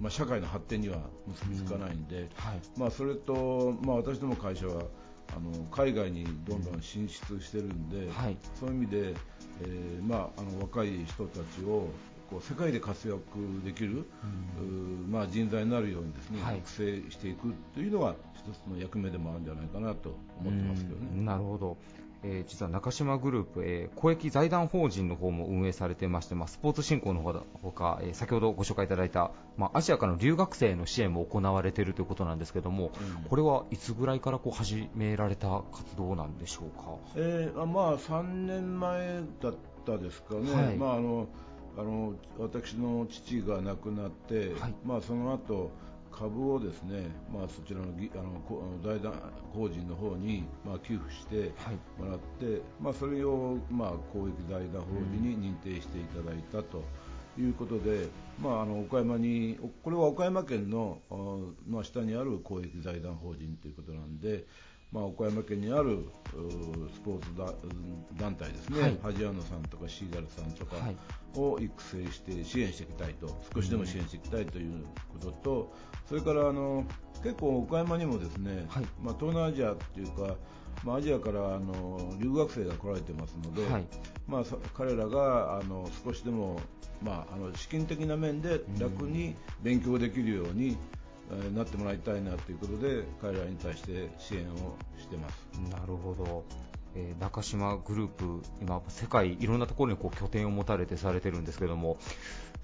[0.00, 2.60] まあ、社会の発展には結びつかないんで、はい。
[2.76, 4.84] まあ、それと、まあ、私ども会社は
[5.36, 9.14] あの海外にどんどん進出してるんで、はいそういう意味で、
[9.62, 11.88] えーまあ、あの若い人たちを
[12.30, 13.20] こう世界で活躍
[13.64, 21.24] できる、うーまあ、人材になるようにですね、はい育成していくというのが一つの役目でもあるんじゃないかなと思ってますけどうんね。
[21.26, 21.76] なるほど。
[22.22, 27.22] えー実は中島グループ、えー公益財団法人の方も運営されてまして、まあ、スポーツ振興の
[27.62, 36.94] ほか、えー先ほどご紹介いただいた、まあ、アジアからの留学生の支援も行われているということなんですけども、うんこれはいつぐらいからこう始められた活動なんでしょうか？
[37.16, 39.54] えーあまあ、3年前だっ
[39.86, 41.26] たですかね、はいまあ、あの
[41.76, 45.70] あの私の父が亡くなって、はいまあ、その後
[46.10, 49.12] 株をですね、まあ、そちらのぎあのこあの財団
[49.54, 56.82] 法人の方に、まあ、寄付してはいもらって、まあ、それを、まあ、公益財団法人に認定していただいたと。
[57.38, 58.08] いうことで、
[58.42, 61.14] まあ、あの岡山にこれは岡山県のあ
[61.66, 64.44] まあ、下にある公益財団法人ということなんで、
[64.92, 66.04] まあ、岡山県にあるう
[66.92, 67.52] スポーツだ
[68.16, 68.98] 団体ですね、はい。
[69.02, 70.96] ハジアノさんとかシーガルさんとかはい。
[71.36, 75.72] を育成して支援していきたいと、少しでも支援していきたいということと、
[76.08, 76.84] それからあの
[77.22, 78.86] 結構岡山にもですね、はい。
[79.00, 80.34] まあ、東南アジアっていうか、
[80.84, 83.84] まあ、アジアからあの留学生が来られてますので、はい。
[84.26, 86.58] まあ、そ彼らがあの少しでも、
[87.00, 90.76] まあ、あの資金的な面で楽に勉強できるように、えー
[91.54, 95.34] なってもらいたいなということで彼らに対して支援をしてます。
[95.70, 96.44] なるほど。
[96.96, 101.98] えー中島グループ、今、世界いろんなところにこう拠点を持たれてされてるんですけども、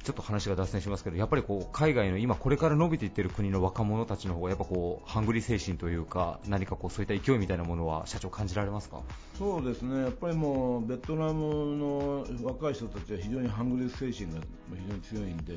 [0.02, 9.00] ちょっと話が脱線しますけど、やっぱりこう海外の今、これから伸びていってる国の若者たちの方が、やっぱこうハングリー精神というか、何かこうそういった勢いみたいなものは、社長、感じられますか？
[9.38, 14.40] そうですね、やっぱりもうベトナムの若い人たちは非常にハングリー精神が
[14.74, 15.55] 非常に強いんで、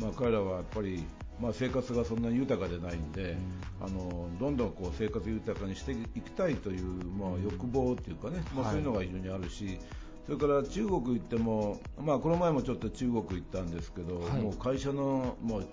[0.00, 1.04] まあ、彼らはやっぱり、
[1.40, 3.36] まあ、生活がそんなに豊かでないんで、
[3.80, 6.84] あのどんどんこう生活豊かにしていきたいという、
[7.18, 8.72] まあ、欲望というかね、まあ、はい。
[8.72, 9.78] そういうのが非常にあるし、
[10.26, 14.42] それから中国行っても、まあ、この前もちょっと中国行ったんですけど、はい。
[14.42, 15.66] もう会社のもう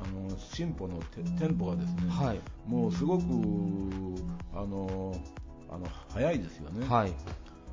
[0.00, 3.22] あの進歩のて店舗がですね、はい、もうすごく
[4.54, 5.14] あの
[5.70, 6.86] あの早いですよね。
[6.88, 7.12] はい、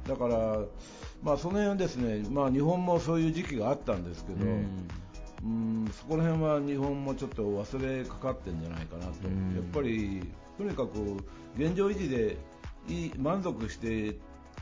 [0.07, 0.59] だから、
[1.23, 4.87] まあ、その辺はですね、まあ、日本もそういう時期があったんですけど、うん
[5.43, 9.55] うんそこら辺は日本もちょっと忘れかかってんじゃないかなと、うん。
[9.55, 10.21] やっぱり
[10.57, 11.17] とにかく
[11.57, 12.37] 現状維持で
[12.87, 14.13] いい満足してっ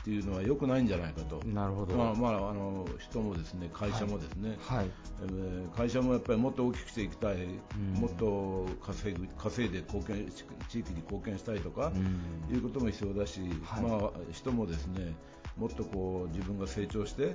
[0.04, 4.90] ていうのは良くないんじゃないかと、なるほど、まあまあ、あの人もですね会社もですね、はい、
[5.22, 7.94] えー会社もやっぱりもっと大きくしていきたい、ん。
[7.94, 12.54] もっと稼ぐ稼いで貢献し地域に貢献したいとか、うん。
[12.54, 13.82] いうことも必要だし、はい。
[13.82, 15.14] まあ、人もですね
[15.56, 17.34] もっとこう自分が成長して、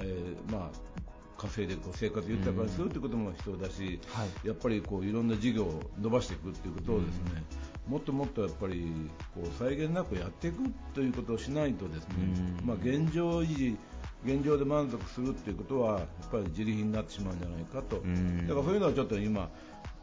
[0.00, 1.07] えーまあ、
[1.38, 4.48] 稼いでこう生活豊かにするということも必要だし、はい。
[4.48, 7.42] やっぱりこういろんな事業を伸ばしていくということをですね、
[7.86, 8.92] もっともっとやっぱり
[9.34, 12.14] こう際限なくやっていくということをしないとですね、
[12.60, 12.66] うん。
[12.66, 13.76] まあ、現状維持
[14.24, 18.46] 現状で満足するということはやっぱり自利品になってしまうんじゃないかと、ん。
[18.46, 19.48] だからそういうのはちょっと今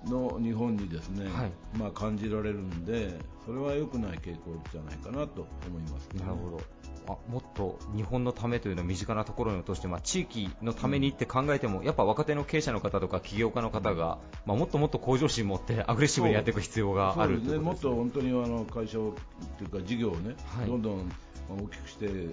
[0.06, 1.52] の日本にですね、はい。
[1.78, 6.62] まあ、感じられるんでそれは良くない傾向じゃないかなと思います、なるほど。
[7.08, 19.14] あもっと日本のためというのを身近なところに落として、まあ、地域のためにって考えても、やっぱ若手の経営者の方とか起業家の方が、まあ、もっともっと向上心を持ってアグレッシブにやっていく必要があるそうですね、もっと本当にあの会社を
[19.58, 20.68] というか事業をね、はい。
[20.68, 21.12] どんどん
[21.48, 22.32] 大きくして、えー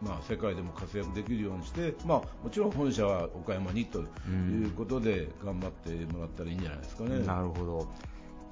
[0.00, 4.02] まあ、世界でも活躍できるようにして、まあ、もちろん本社は岡山にとい
[4.62, 7.18] うことで頑張ってもらったらいいんじゃないですかね。
[7.26, 7.88] なるほど。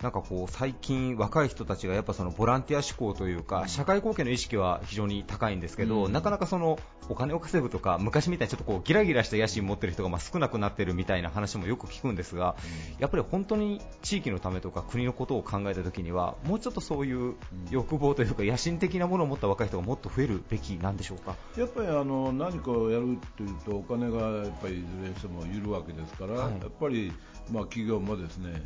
[0.03, 6.13] なんかこう最近、若い人たちがやっぱそのボランティア志向というか、社会貢献の意識は非常に高いんですけど、うん。
[6.13, 6.79] なかなかその
[7.11, 12.57] お金を稼ぐとか、昔みたいにちょっとこうギラギラした野心を持ってる人がまあ少なくなってるみたいな話もよく聞くんですが、
[12.99, 17.35] やっぱり本当に地域のためとか国のことを考えたときには、もうちょっとそういう
[17.71, 21.37] 欲望というか、野心的なものを持った若い人がもっと増えるべきなんでしょうか？
[21.59, 26.53] やっぱりあの何かをやるというとお金がやっぱりいずれにしてもいるわけですから、はい。
[26.53, 27.13] やっぱり
[27.51, 28.63] まあ企業もですね、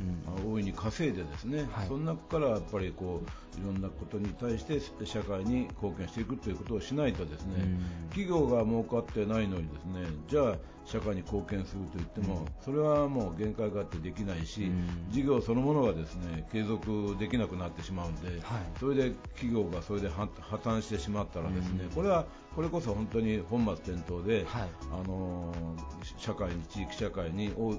[0.47, 1.89] う大いに稼いでですね、はい。
[1.89, 3.29] その中からやっぱりこうい
[3.61, 8.09] ろんなことに対して社会に貢献していくということをしないとですね、うん。
[8.11, 15.07] 企業が儲かってないのにですねじゃあ社会に貢献すると言っても、それはもう限界があってできないし、うん。
[15.11, 18.41] 事業そのものがですね継続できなくなってしまうんで、はい。
[18.79, 21.91] それで企業がそれで破破綻してしまったらですね、うん。
[21.91, 24.69] これはこれこそ本当に本末転倒で、はい。
[24.93, 25.65] あのー
[26.19, 27.79] 社会に地域社会に大大き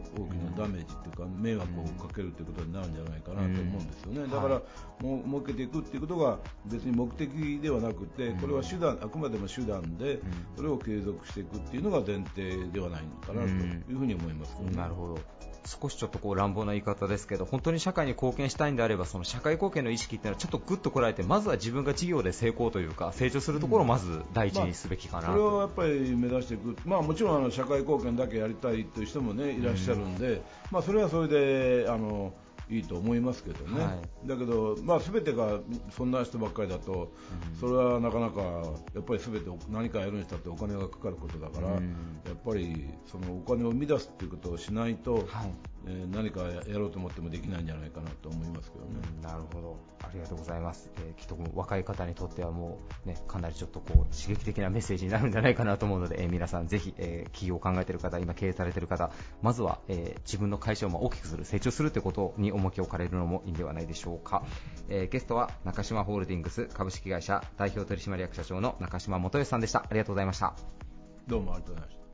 [0.57, 4.61] なダメージというか迷惑をかけるということになるんじゃないかなと思うんですよね、だから、
[5.01, 10.19] 設けていくっていうことが別に目的ではなくて、これは手段あくまでも手段で、
[10.55, 15.19] それを継続していくっていうのが前提ではないのかなというふうに思います、ね、なるほど。
[15.65, 32.34] 少しちょっとこう乱暴な言い方ですけど本当に社会に貢献したいんであればその社会貢献の意識っていうのはちょっとぐっとこらえてまずは自分が事業で成功というか成長するところをまず第一にすべきかな、まあ、それをやっぱり目指していく、まあ、もちろんあの社会貢献だけやりたいという人も、ね、いらっしゃるんで、まあ、それはそれであの
[32.69, 33.91] いいと思いますけどね、は
[34.23, 35.60] い、だけど、まあ、全てが
[35.91, 37.12] そんな人ばっかりだと、
[37.60, 38.41] それはなかなか
[38.93, 41.80] やっぱり全て何かやるにしたってお金がかかることだから、やっ
[42.43, 45.25] ぱりそのお金を生み出すっていうことをしないと、はい、
[45.88, 48.91] えー、何かやろうと思ってもできないんじゃないかなと思いますけどね。
[49.21, 49.78] なるほど。
[50.04, 64.43] ありがとうございます、えー、きっと若い方にとってはもう、ね、かなりちょっとこう刺激的なメッセージになるんじゃないかなと思うので、えー、皆さんぜひ、えー、企業を考えている方今経営されている方まずは、えー、自分の会社を大きくする成長するということに重きを置かれるのもいいんではないでしょうか、
[64.89, 69.80] えー、ゲストは中島ホールディングス株式会社代表取締役社長の中島元義さんでした。
[69.80, 70.56] ありがとうございました。
[71.28, 72.04] どうもありがとうございました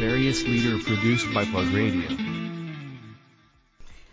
[0.00, 2.08] various leader produced by Plug Radio.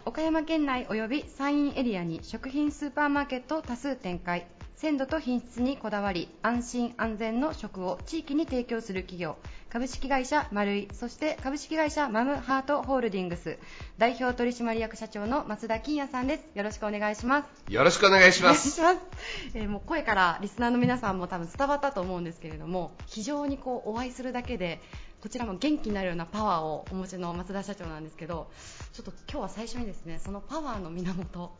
[0.03, 4.47] 岡山県内及び山陰エリアに食品スーパーマーケットを多数展開。
[4.75, 9.37] 鮮度と品質にこだわり安心安全の食を地域に提供する企業。
[9.69, 13.57] 株式会社マルイそして株式会社マムハートホールディングス。
[13.97, 16.43] 代表取締役社長の松田金也さんです。
[16.53, 17.73] よろしくお願いします。
[17.73, 18.81] よろしくお願いします。
[19.55, 24.81] えー、もう声からリスナーの皆さんも多分伝わったと思うんですけれども非常にこうお会いするだけで
[25.21, 28.49] こちらも元気になるようなパワーをお持ちの松田社長なんですけど
[28.93, 31.51] ちょっと今日は最初にですねそのパワーの源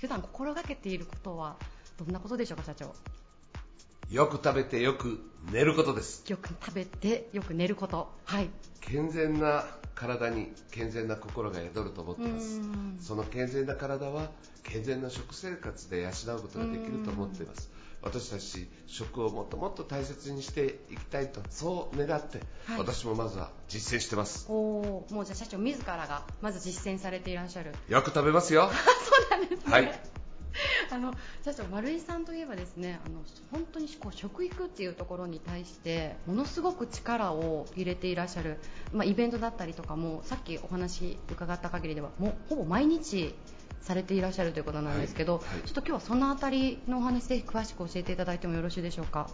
[0.00, 1.56] 普段心がけていることは
[1.96, 2.94] どんなことでしょうか社長？
[4.10, 6.28] よく食べてよく寝ることです。
[6.28, 8.10] よく食べてよく寝ること。
[8.24, 8.50] はい。
[8.80, 12.60] 健全な体に健全な心が宿ると思ってます。
[13.00, 14.30] その健全な体は
[14.62, 17.70] 健全な食生活で養うことができると思っています
[18.04, 24.46] 私たち食をもっともっと大切にしていきたいとそう願って、はい、私もまずは実践してます。
[24.48, 27.72] おもうじゃあ社長自らがまず実践されていらっしゃる。
[27.88, 28.70] よく食べますよ。
[28.70, 29.72] そうなんですね。
[29.72, 30.00] はい。
[30.90, 31.14] あの
[31.44, 38.58] 社長、丸井さんといえばですねあの本当にこう食育っていうところに対してものすごく力を入れていらっしゃる、
[38.92, 43.34] まあ、イベントだったりとかもさっきお話伺った限りではもうほぼ毎日
[43.84, 49.28] されていらっしゃるということなんですけど、はいはい、ちょっと今日はそのあたりのお話ぜひ詳しく教えていただいてもよろしいでしょうか？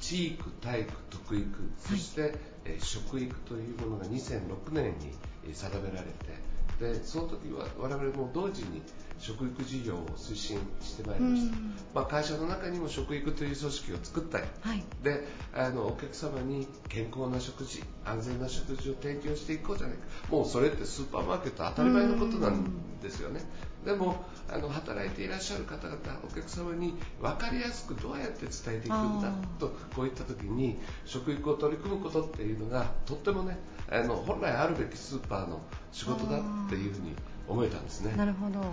[0.00, 2.32] 地域体育徳育そして、はい、
[2.64, 6.46] え食育というものが2006年に定められて
[6.80, 8.82] でその時は我々も同時に
[9.18, 11.56] 食育事業を推進してまいりました、
[11.94, 20.04] まあ、会社の中にも食育という組織を作ったり、はい、であのお客様に健康な食事安全な食事を提供していこうじゃないか。
[20.30, 22.64] もうそれってスーパーマーケット当たり前のことなん
[23.02, 23.40] ですよね
[23.86, 24.16] でも
[24.50, 33.56] あの働いていらっしゃる方々お客様に分かりやすくどうやって伝えていくんだとこういった時に食育を取り組むことっていうのがとってもね
[33.88, 35.60] あの本来あるべきスーパーの
[35.92, 37.14] 仕事だっていうふうに
[37.48, 38.12] 思えたんですね。
[38.16, 38.58] なるほど。
[38.58, 38.68] はい、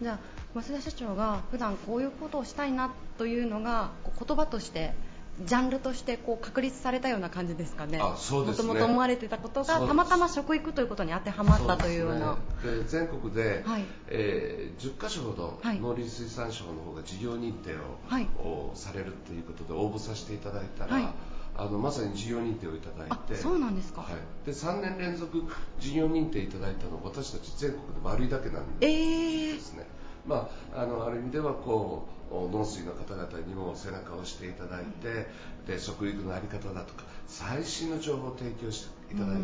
[0.00, 0.18] じゃあ
[0.54, 4.94] 増田社長が普段こういうことをしたいなというのが言葉として
[5.40, 7.98] ジャンルとしてこう確立されたような感じですかね。
[8.00, 8.68] あそうですね。
[8.68, 12.36] もともと思われてたことがたまたま食育ということに当てはまったというような。
[12.62, 18.28] で、ね、全国で、はい、えー、10カ所ほど農林水産省の方が事業認定を、はい、
[18.74, 20.94] されるということで応募させていただいたら。
[20.94, 21.08] はい。
[21.56, 23.36] あのまさに事業認定をいただいて。
[23.36, 25.44] そうなんですか、はい、で3年連続
[25.78, 29.86] 事業認定いただいたのは私たち全国で丸いだけなんですね、
[30.26, 32.13] えー、まあ、あのある意味ではこう
[32.52, 35.26] 農水の方々にも背中を押していただいて、
[35.66, 39.40] で食育の在り方だとか最新の情報を提供していただい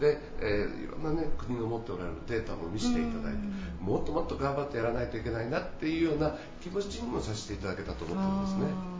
[0.00, 3.38] て、で、えー、いろんな、ね、国の持っておられるデータも見せていただいて、
[3.80, 8.96] もっともっと頑張ってやらないといけないなっていうような気持ちにもさせていただけたと思ってるんですね。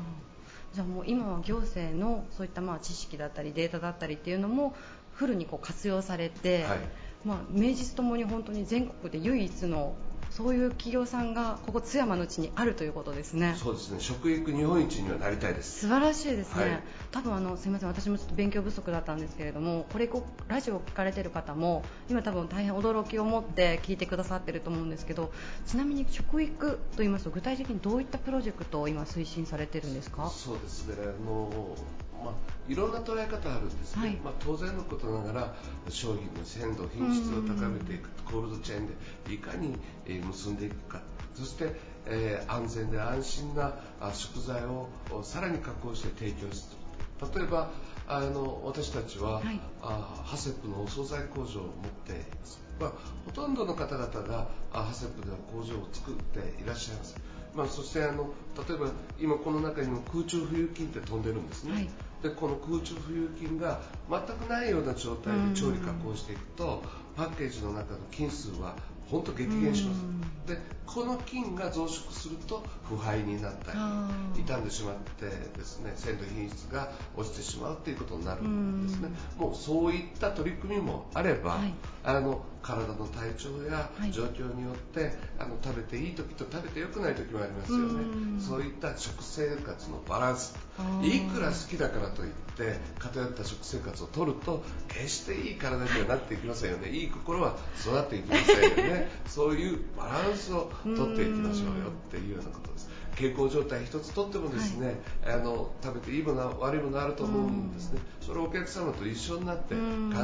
[0.75, 4.75] じゃあもう今は行政のそういったまあ知識だったりデータだったりっていうのも
[5.15, 6.79] フルにこう活用されて、はい、
[7.25, 9.95] まあ、名実ともに本当に全国で唯一の
[10.31, 13.55] そういう企業さんがここ津山のうちにあるということですね。
[13.57, 14.01] そうですね。
[14.01, 15.81] 食育日本一にはなりたいです。
[15.81, 16.63] 素晴らしいですね。
[16.63, 20.11] はい、多分あのすみません、私もちょっと勉強不足だったんですけれども、これ
[20.49, 25.33] ラジオを聞かれてる方も今多分大変驚きを持って聞いてくださってると思うんですけど、
[25.67, 30.29] ちなみに食育と言いますと具体的にどういったプロジェクトを今推進されてるんですか？
[30.29, 30.97] そうですね。
[31.01, 31.77] あの
[32.25, 32.35] まあ、
[32.69, 35.55] いろんな捉え方あるんですね、はい、まあ、当然のことながら
[35.89, 38.87] 商品の鮮度、品質を高めていくコールドチェーン
[39.27, 39.77] でいかに、
[40.07, 41.01] え結んでいくか。
[41.35, 41.75] そして、
[42.07, 43.75] えー、安全で安心な
[44.15, 44.89] 食材を
[45.23, 46.87] さらに加工して提供する
[47.35, 47.71] 例えば
[48.09, 49.61] あの私たちは、はい。
[49.83, 51.73] あハセップのお惣菜工場を持っ
[52.05, 52.93] ています、まあ、
[53.25, 57.17] ほとんどの方々があハセップでは工場を作っていらっしゃいます、
[57.57, 58.31] まあ、そしてあの
[58.69, 61.89] 例えば今この中にも空中浮遊菌って飛んでるんですね、はい。
[62.23, 66.83] でこの空中浮遊菌が全くないような状態で調理加工していくと
[67.17, 68.77] パッケージの中の菌数は
[69.11, 70.03] 本当激減します。
[70.47, 79.09] でこの菌が増殖すると腐敗になったり傷んでしまってですね鮮度品質が落ちてしまうということになるんですね。
[79.37, 81.75] もうそういった取り組みもあれば、はい。
[82.05, 84.11] あの体の体調やはい。
[84.11, 88.37] 状況によって、あの食べていい時と食べて良くない時もありますようん。
[88.37, 90.55] ねそういった食生活のバランス。
[91.03, 96.91] いくら好きだからといって偏った食生活を取ると決していい体にはなっていきませんよね。
[96.91, 99.11] いい心は育っていきませんよね。
[99.27, 102.89] そういうバランスを取っていきましょうよっていうようなことです。
[103.15, 108.01] 健康状態一つとってもですね、あの食べていいもの悪いものあると思うんですね。
[108.21, 109.81] それをお客様と一緒になって考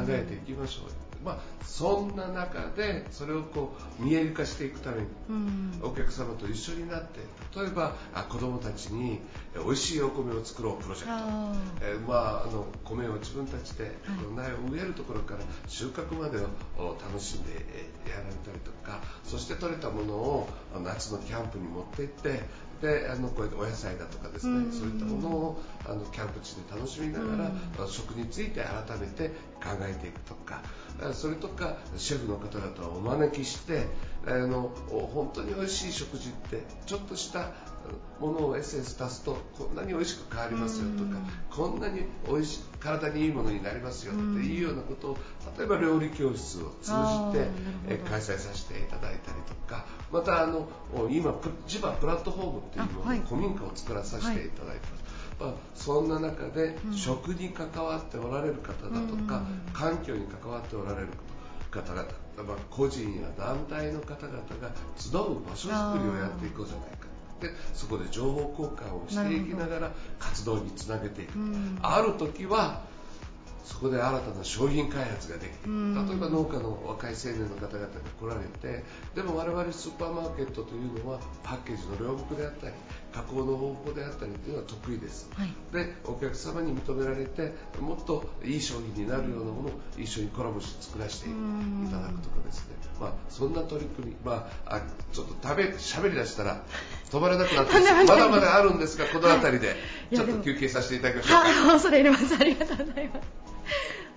[0.09, 5.79] えていきましょうよまあ、そんな中でそれをこう見える化していくためにうん。
[5.81, 7.19] お客様と一緒になって
[7.59, 9.19] 例えばあ子どもたちに
[9.55, 11.13] え美味しいお米を作ろうプロジェクト。
[11.13, 13.91] あえーまあ、あの米を自分たちで、
[14.35, 22.41] 苗を植えるところから収穫までをお楽しんでえーやられたりとかそして採れたものをあ夏のキャンプに持って行って
[22.81, 24.71] であのこうやってお野菜だとかですね、うん。
[24.71, 29.29] そういったものをあのキャンプ地で楽しみながら、あ食について改めて
[29.63, 33.87] 考えていくとかあそれとかシェフの方々をお招きして
[34.25, 37.51] あのお本当に美味しい食事ってちょっとした
[38.19, 45.17] ものをエッセンス足すとこんなに美味しく変わりますよとか、こんなに美味し体にいいものになりますよっていうようなことを
[45.57, 53.19] 例えば料理教室を通じて開催させていただいたりとかまたあのお今プ地場プラットフォームっていうのあはい。
[53.27, 55.02] 古民家を作らさせていただいてます。
[55.02, 55.02] ま
[55.39, 59.43] あ、そんな中で食に関わっておられる方だとか、
[59.73, 61.07] 環境に関わっておられる
[61.71, 65.11] 方々、まあ、個人や団体の方々が集う
[65.43, 67.07] 場所づくりをやっていこうじゃないか。
[67.41, 71.31] でそこで情報交換をしていきながら活動につなげていく、
[71.81, 72.83] ある時は
[73.63, 78.83] そこで新たな商品開発ができている例えば農家の若い青年の方々が来られて
[79.15, 82.73] でも我々スーパーマーケットというのはパッケージの両国であったり
[83.13, 85.53] 加工の方法であったりというのは得意です、はい。
[85.71, 91.33] でお客様に認められてもっといい商品になるようなものを一緒にコラボして作らせてい
[91.91, 96.63] ただくとかですね、まあ、そんな取り組み、まあ、あちょっと食べ喋りだしたら
[97.11, 97.73] 止まらなくなって
[98.07, 99.75] まだまだあるんですがこの辺りで
[100.13, 101.43] ちょっと休憩させていただきましょう。
[101.43, 101.49] か。
[101.67, 102.35] は恐れ入ります。
[102.35, 103.42] ありがとうございます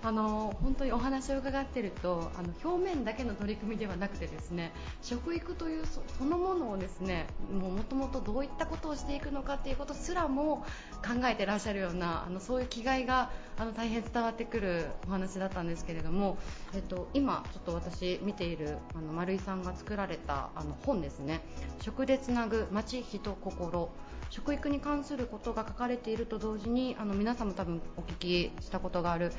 [0.03, 5.83] あの本当にお話を伺っているとあの表面だけの取り組みではなくてですね食育という
[6.17, 10.65] そのものをですねもともとどういったことをしていくのかということすらも
[11.03, 16.37] 考えていらっしゃるようなあのそういう気概があの大変伝わってくるお話だったんですけれども、
[16.75, 21.41] えっと、今ちょっと私見ているあの丸井さんが作られたあの本ですね。
[21.81, 23.89] 食でつなぐ街人心。
[24.29, 29.31] 食育に関することが書かれていると同時にあの皆さんも多分お聞きしたことがある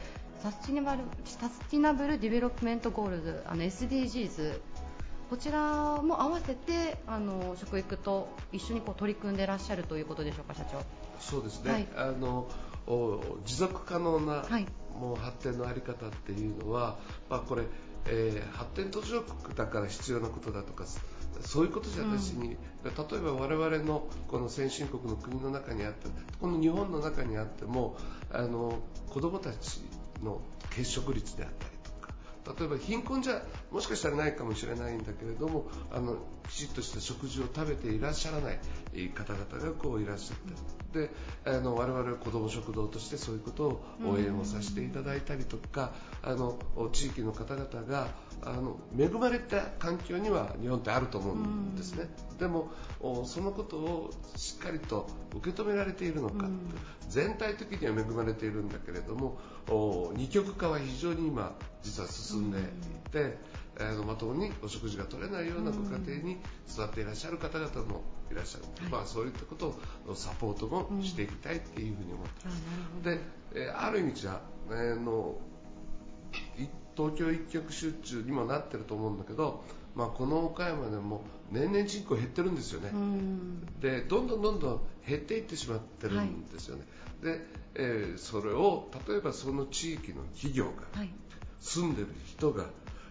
[0.42, 4.60] Sustainable Sustainable Development Goals あの SDGs
[5.28, 10.82] こちらも合わせてあの食育と一緒にこう取り組んでいらっしゃるということでしょうか社長。
[11.20, 11.88] そうですね、はい。
[11.96, 12.48] あの
[12.86, 14.66] お持続可能な、はい。
[14.98, 16.96] もう発展のあり方っていうのは、
[17.28, 17.64] まあ、これ、
[18.06, 20.84] えー発展途上国だから必要なことだとか
[21.40, 22.50] そういうことじゃなしに、
[22.84, 26.08] 例えば我々のこの先進国の国の中にあって
[26.40, 27.96] この日本の中にあっても
[28.30, 29.80] あの子どもたち
[30.22, 31.77] の欠食率であったり
[32.58, 36.16] 例えば貧困じゃもしかしたらないかもしれないんだけれどもあの
[36.48, 38.58] きちっとした食事を食べていらっしゃらない
[39.10, 41.10] 方々がこういらっしゃってで
[41.44, 46.58] あの我々は子ども食堂としてそういうことを応援をさせていただいたりとかあの
[46.92, 48.08] 地域の方々が
[48.42, 52.08] あの恵まれた環境には日本ってあると思うんですね。
[52.38, 56.48] でもおそのことをしっかりと受け止められているのか
[57.08, 62.62] 全体的には恵まれているんだけれどもお二極化は非常に今実は進んでい
[63.10, 63.38] て、
[63.78, 69.74] あのまともにお食事が取れないようなご家庭に育っていらっしゃる方々もいらっしゃる、まあ、そういったこと
[70.06, 72.62] をサポートもしていきたいっていうふうに思ってます。
[73.04, 73.20] で、
[73.54, 75.36] えーある意味じゃ、あの
[76.58, 76.66] い
[76.98, 79.62] 東京一極集中にもなってると思うんだけど、
[79.94, 82.90] まあ、この岡山でも年々人口減ってるんですよね。
[83.80, 86.82] でどんどんどんどん減っていってしまってるんですよね。
[87.22, 87.40] で、
[87.76, 91.10] えーそれを例えばその地域の企業がはい
[91.60, 92.66] 住んでる人が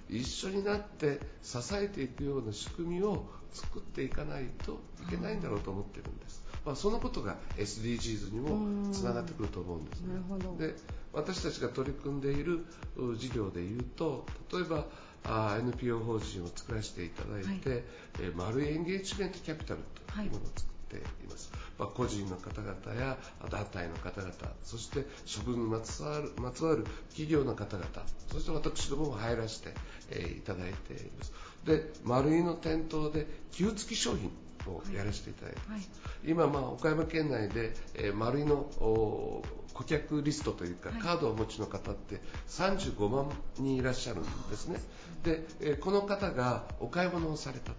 [0.09, 6.36] 一緒になって支えていくような仕組みを作っていかないといけないんだろうと思ってるんです。
[6.67, 10.19] まあ、そのことが SDGs にもつながってくると思うんですね。
[10.59, 10.75] で
[11.13, 12.65] 私たちが取り組んでいる
[12.97, 14.85] う事業でいうと例えば
[15.23, 17.83] あ NPO 法人を作らせていただいて、はい。
[18.19, 19.79] えー丸いエンゲージメントキャピタル
[20.13, 20.99] というものを作ってい
[21.29, 23.17] ます、まあ、個人の方々や
[23.49, 27.87] 団体の方々そして職にまつわるまつわる企業の方々
[28.29, 29.73] そして私どもも入らせて、
[30.11, 31.31] えーいただいています。
[31.65, 34.31] で丸いの店頭で給付き商品
[34.71, 35.89] をやらせていただいています、
[36.25, 39.43] 今、まあ、岡山県内で、えー、丸いのお
[39.73, 40.99] 顧客リストというか、はい。
[40.99, 44.81] カードをお持ちの方って35万人いらっしゃるんですね。
[45.23, 47.73] で、えーこの方がお買い物をされた。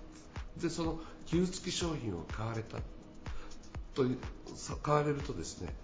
[0.61, 2.79] でその給付き商品を買われた。
[3.95, 4.19] という
[4.55, 5.75] さ買われるとですね、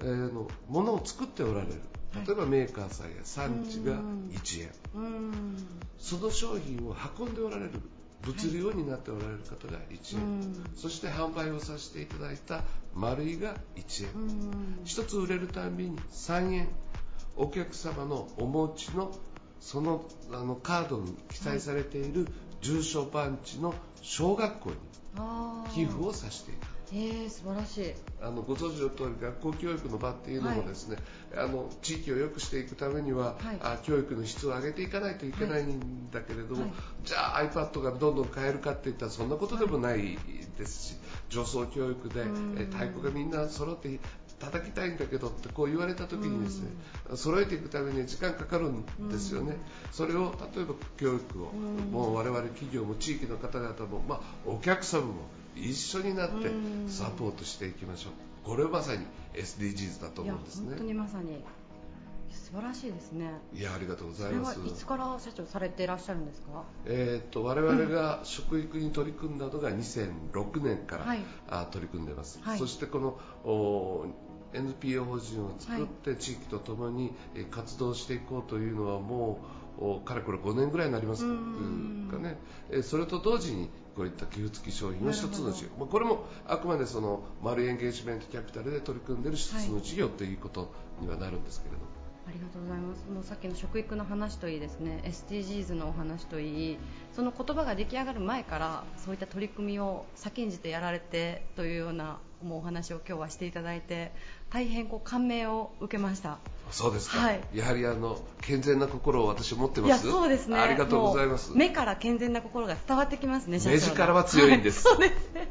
[0.00, 1.74] えーの物を作っておられる。
[2.26, 3.94] 例えばメーカーさんや産地が
[4.30, 4.70] 1円。
[5.98, 7.70] その商品を運んでおられる
[8.26, 10.70] 物流になっておられる方が1円、うん。
[10.76, 12.62] そして販売をさせていただいた
[12.94, 14.78] 丸いが1円、うーん。
[14.84, 16.68] 1つ売れるたんびに3円。
[17.36, 19.12] お客様のお持ちの
[19.60, 22.28] そのあのカードに記載されている
[22.60, 24.76] 住所番地の小学校に
[25.74, 27.94] 寄付をさせていただくえー、素晴らしい。
[28.22, 30.96] あのご存知の通り学校教育の場っていうのもですね、
[31.36, 33.56] あの地域を良くしていくためには、はい。
[33.60, 36.72] あ教育の質を上げていかないといけないんだけれども、はい。
[37.02, 40.16] じゃあ iPad がどんどん買えるかっていったらそんなことでもない
[40.56, 40.96] ですし、
[41.30, 42.22] 上層教育で
[42.66, 43.98] 太鼓がみんな揃って
[44.38, 46.68] 叩きたいんだけどってこう言われた時にですね、
[47.16, 49.56] 揃えていくために時間かかるんですよね、
[49.90, 51.52] それを例えば教育を、
[51.90, 55.12] もう我々企業も地域の方々も、まあ、お客様も
[55.56, 56.88] 一緒になってうん。
[56.88, 58.12] サポートしていきましょう。
[58.44, 60.68] これはまさに SDGs だと思うんですね。
[60.70, 61.42] 本当にまさに
[62.30, 63.30] 素晴らしいですね。
[63.54, 64.60] いやありがとうございます。
[64.66, 66.64] いつから社長されていらっしゃるんですか？
[66.84, 71.20] えー、と我々が食育に取り組んだのが2006年から、はい。
[71.48, 72.58] あ取り組んでます、はい。
[72.58, 74.06] そしてこのお
[74.52, 79.38] NPO 法人を作って地域とともにえー活動していこうというのはも
[79.80, 81.24] うおかれこれ5年ぐらいになります。
[81.24, 82.08] うん。
[82.10, 82.36] かね、
[82.70, 85.12] えーそれと同時にこういった寄付付き商品の。
[85.12, 91.84] 一つの事業、まあ、これもあくまでそのマルエンゲージメントキャピタルで取り組んでいる一つの事業ということにはなるんですけれども、
[92.26, 93.04] ありがとうございます。
[93.12, 96.78] もうさっきの食育の話といいですね、SDGs のお話といい、
[97.14, 104.12] その言葉が出来上がる前からそういった取り組みを先んじてやられてというようなもうお話を今日はしていただいて、
[104.54, 106.38] 大変こう感銘を受けました。
[106.70, 110.56] そうですか、はいやはりあの健全な心を私持っていやますそうですね。
[110.56, 113.58] ありがとうございます目から健全な心が伝わってきますね。
[113.58, 115.48] 社長の目力は強いんですはいそうですね。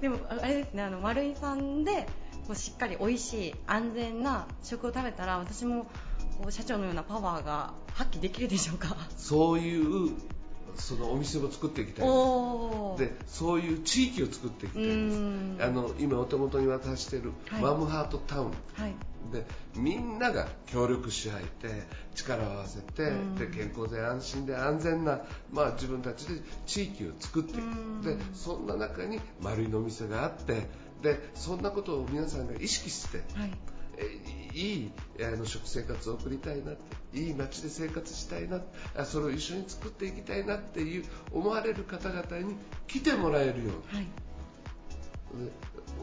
[0.00, 2.06] でもああれですね、あの丸井さんで
[2.46, 5.86] こうしっかり美味しい安全な食を食べたら私も
[6.38, 8.96] こう社長のようなパワーが発揮できるでしょうか。
[9.16, 10.12] そういう
[10.76, 12.06] そのお店を作っていきたい。
[12.06, 15.56] ですでそういう地域を作っていきたいでうん。
[15.58, 17.62] すあの今お手元に渡しているはい。
[17.62, 18.52] マムハートタウン、は
[18.88, 18.94] い。
[19.32, 21.82] でみんなが協力し合えて
[22.14, 23.34] 力を合わせてうん。
[23.34, 25.20] で健康で安心で安全な、
[25.52, 28.02] まあ、自分たちで地域を作っていうん。
[28.02, 30.66] くでそんな中に丸いのお店があって
[31.02, 33.50] でそんなことを皆さんが意識してはい。
[33.98, 34.18] え
[34.54, 34.92] いい
[35.22, 36.76] あの食生活を送りたいなっ
[37.12, 38.60] ていい街で生活したいな
[38.96, 44.06] あそれを一緒に作っていきたいなっていう思われる方々に来てもらえるようなはい。
[45.44, 45.50] で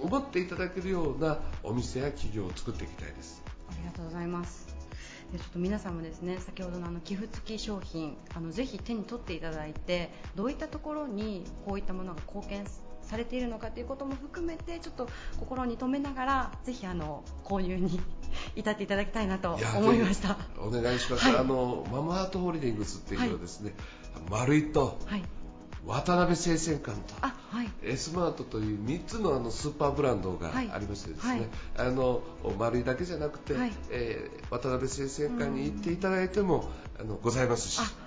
[0.01, 4.73] 思っていただけるようなお店や企業を作っていきたいですありがとうございます。
[5.31, 12.65] でちょっと皆さんもですね先ほどのあの寄付付き商品あのぜひ手に取っていただいてどういったところにこういったものが貢献
[13.13, 15.07] されているのかということも含めてちょっと
[15.39, 17.99] 心に留めながらぜひあの購入に
[18.55, 20.35] 至っていただきたいなと思いました。
[20.59, 21.37] お願いします、はい。
[21.37, 23.75] あのマムハートホールディングスっていうのはですね、
[24.31, 25.23] 丸いとはい。
[25.85, 27.13] 渡辺製線館と。
[27.21, 27.69] あはい。
[27.83, 30.71] エスマートという3つのあのスーパーブランドがはい。
[30.71, 31.89] ありましてですね、はい。
[31.89, 32.23] あの
[32.57, 33.71] 丸いだけじゃなくて、はい。
[33.91, 38.02] えー渡辺製線館に行っていただいてもあのございますし、あ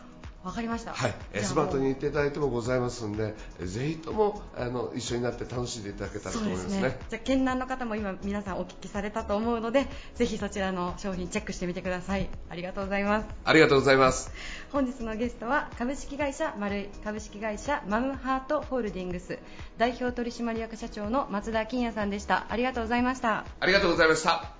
[0.46, 0.94] わかりました。
[0.94, 6.82] はい、スマートに行っていただいてもございますんで、ぜひともあの一緒になって楽しんでいただけたらと思いますすね。
[6.82, 7.00] ね。
[7.10, 12.28] じゃあ県南の方も今皆さんお聞きされたと思うのでぜひそちらの商品チェックしてみてください。
[12.48, 13.26] ありがとうございます。
[13.44, 14.30] ありがとうございます。
[14.70, 19.40] 本日のゲストは株式会社マルイ株式会社マムハートホールディングス
[19.78, 24.54] 代表取締役社長の松田金也さんでしたありがとうございましたありがとうございました。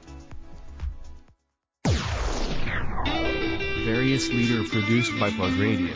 [3.87, 5.95] Various leader produced by Plug Radio.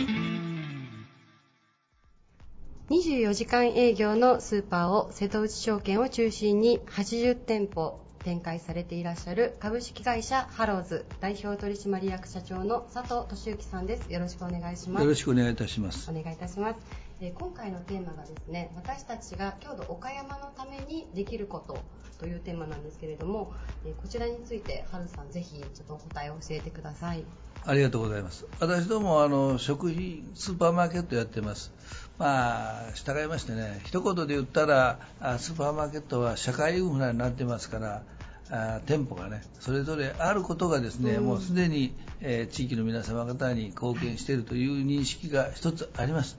[2.89, 16.15] 24時間営業のスーパーを瀬戸内証券を中心に80店舗展開されていらっしゃる株式会社ハローズ代表取締役社長の佐藤俊之さんですよろしくお願いしますよろしくお願いいたしますお。
[16.15, 16.77] 願いいたします
[17.21, 21.77] え今回のテーマがですね私たちが郷土岡山のためにできること
[22.21, 23.51] というテーマなんですけれども、
[23.87, 27.25] えこちらについて春さんぜひちょっとお答えを教えてください
[27.65, 28.47] ありがとうございます。
[28.59, 31.73] 私どもあの食品スーパーマーケットやってます。
[32.19, 34.99] まあ従いましてね一言で言ったら
[35.39, 38.03] スーパーマーケットは社会インフラになってますから
[38.51, 46.39] あ店舗がねそれぞれあることがですね、うん、もうすでに、えー、地域の皆様方に貢献しているという認識が一つあります。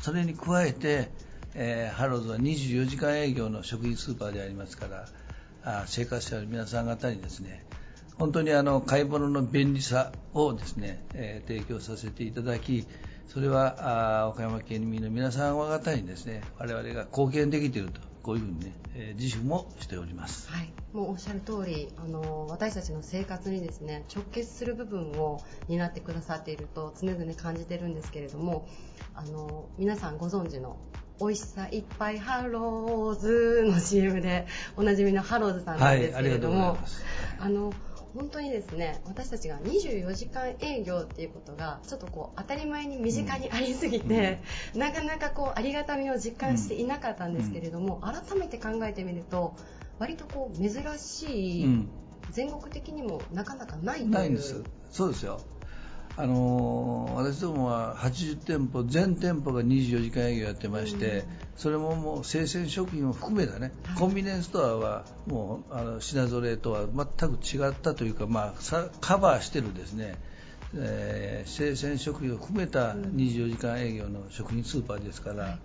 [0.00, 1.10] それに加えて、
[1.54, 5.08] えー、ハローズは24時間営業の食品スーパーでありますから
[5.64, 7.64] あ生活者の皆さん方にですね
[8.18, 12.86] 本当にあの買い物の便利さをですね、えー、提供させていただき
[13.28, 20.50] それはあ岡山県民の皆さん方にですね我々が貢献できているとこういうふうにね、えー、自負もしております。
[20.50, 28.66] はい、もうおっしゃる通り、あの私たちの生活にですね直結する部分を担ってくださっていると常々感じてるんですけれども、
[29.14, 30.76] あの皆さんご存知の
[31.20, 34.46] 美味しさいっぱいハローズの CM で
[34.76, 36.78] おなじみのハローズさんなんですけれども、はい、
[37.38, 37.72] ああの
[38.16, 44.40] 本当にですね私たちが24時間営業っていうことがちょっとこう当たり前に身近にありすぎて、
[44.74, 49.54] うん、なかなかこうありがたみを実感していなかったんですけれども、うん、改めて考えてみると
[49.98, 51.88] 割とこう珍しい、うん、
[52.30, 54.64] 全国的にもなかなかないというないんです。
[54.90, 55.38] そうですよ
[56.18, 61.24] あの私どもは80店舗全店舗が24時間営業やってまして、
[61.56, 70.16] それももう生鮮食品を含めたね、コンビニエンスストアはもうあの品揃えとは全く違ったというか、まあ、カバーしてるですね、
[70.74, 75.58] えー、生鮮食品を含めた24時間営業の食品スーパーですから、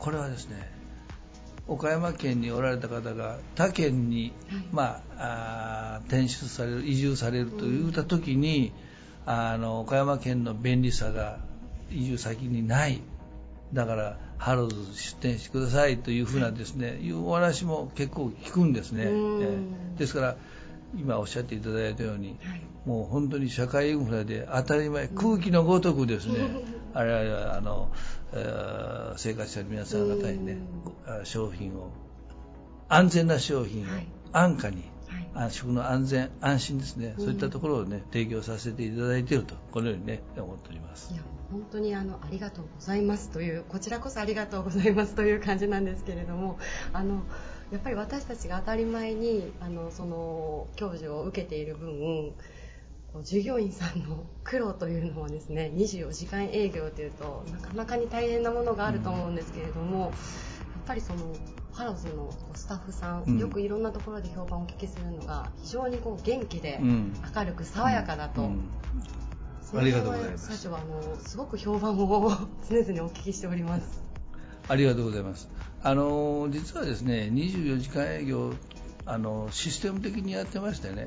[0.00, 0.68] これはですね
[1.68, 4.32] 岡山県におられた方が他県に、
[4.72, 8.72] まあ、あ転出される移住されるといった時に、
[9.26, 11.38] あの岡山県の便利さが
[11.90, 13.00] 移住先にない。
[13.72, 20.36] だからハローズ出店してくださいというふうなですね、いうお話も結構聞くんですね、えー、ですから
[20.96, 26.34] 今おっしゃっていただいたように、はい、もう本当に社会インフラで当たり前空気のごとくですね、
[26.94, 27.90] あれはあの、
[28.32, 30.58] えー、生活者の皆さん方にね
[31.24, 31.90] 商品を
[32.88, 33.88] 安全な商品を
[34.32, 34.84] 安価にはい、
[35.50, 41.12] 食の安全、安心ですね、そういったところをね、提供させていただいていると、このようにね、思っております。
[41.12, 43.30] いや、本当にあの、ありがとうございます。
[43.30, 45.14] という、こちらこそありがとうございます。
[45.14, 46.58] という感じなんですけれども、
[46.92, 47.24] あの、
[47.70, 52.34] やっぱり私たちが当たり前に、あの、その、教授を受けている分、
[53.22, 60.12] 従業員さんの苦労というのはですね24時間営業というとなかなかに大変なものがあると思うんですけれども、やっ
[60.86, 61.34] ぱりその
[61.76, 68.48] ハローズのスタッフさん、うん、よくいろんなところで評判をお聞きするのが非常にこう元気で明るく爽やかだと、うん。
[69.74, 70.46] うん、ありがとうございます。
[70.46, 74.02] 最初はあのすごく評判を常々お聞きしております。
[74.68, 75.50] ありがとうございます。
[75.82, 78.54] あの実はですね24時間営業
[79.04, 81.06] あのシステム的にやってましてね、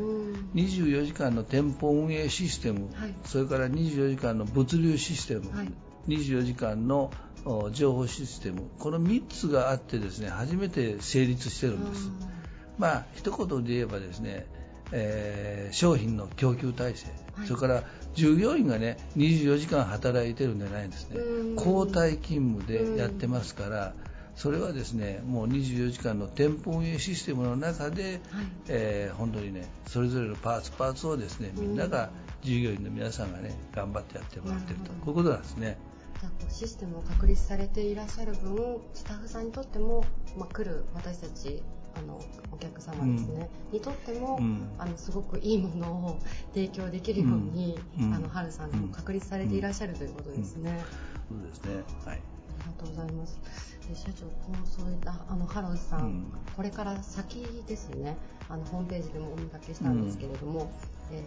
[0.54, 5.72] 24時間の店舗運営システム、はい、それから24時間の物流システム、はい、
[6.08, 7.12] 24時間の
[7.72, 8.70] 情報システム。
[8.80, 12.10] この3つがあってですね初めて成立してるんです。
[12.78, 14.46] まあ一言で言えばですね、
[14.92, 17.84] えー、商品の供給体制、はい、それから
[18.16, 21.20] 従業員がね24時間働いてるんじゃないんですね。
[21.56, 23.94] 交代勤務でやってますから
[24.36, 28.22] それはですねもう24時間の店舗運営システムの中で、はい、
[28.70, 32.10] えー、本当にねそれぞれのパーツパーツをですねみんなが
[32.42, 34.92] 従業員の皆さんがね頑張ってやってもらってると。
[34.92, 35.78] こういうことなんですね。
[36.20, 40.04] じゃあこうシステムを確立されていらっしゃる分スタッフさんにとっても、
[40.38, 41.64] まあ、来る私たち
[41.96, 42.20] あの
[42.52, 46.20] お客様ですね、うん、にとっても、うん、あのすごくいいものを
[46.54, 50.84] 提供できるように、うん、あの春さんも確立されていらっしゃるということですね。
[51.30, 51.84] そうですね。
[52.06, 52.16] はい。
[52.16, 53.40] ありがとうございます。
[53.96, 58.18] 社長、このそういったあのハローズさん、これから先ですね。
[58.48, 60.72] あのホームページでもお見かけしたんですけれども、
[61.12, 61.24] え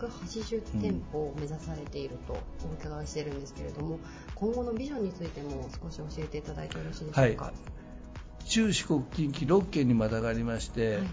[0.00, 3.98] ー、180店舗を目指されているとお伺いしているんですけれども、
[4.34, 7.44] 今後のビジョンについても少し教えていただいてよろしいでしょうか？
[7.44, 11.06] はい、中四国近畿6県にまたがりまして、はい、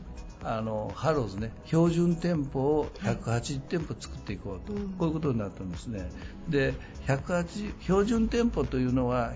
[0.43, 6.09] あのハローズね標準店舗を180店舗作っていこうと、はい、こういうことになったんですね。
[6.47, 6.73] で
[7.07, 9.33] 180標準店舗というのは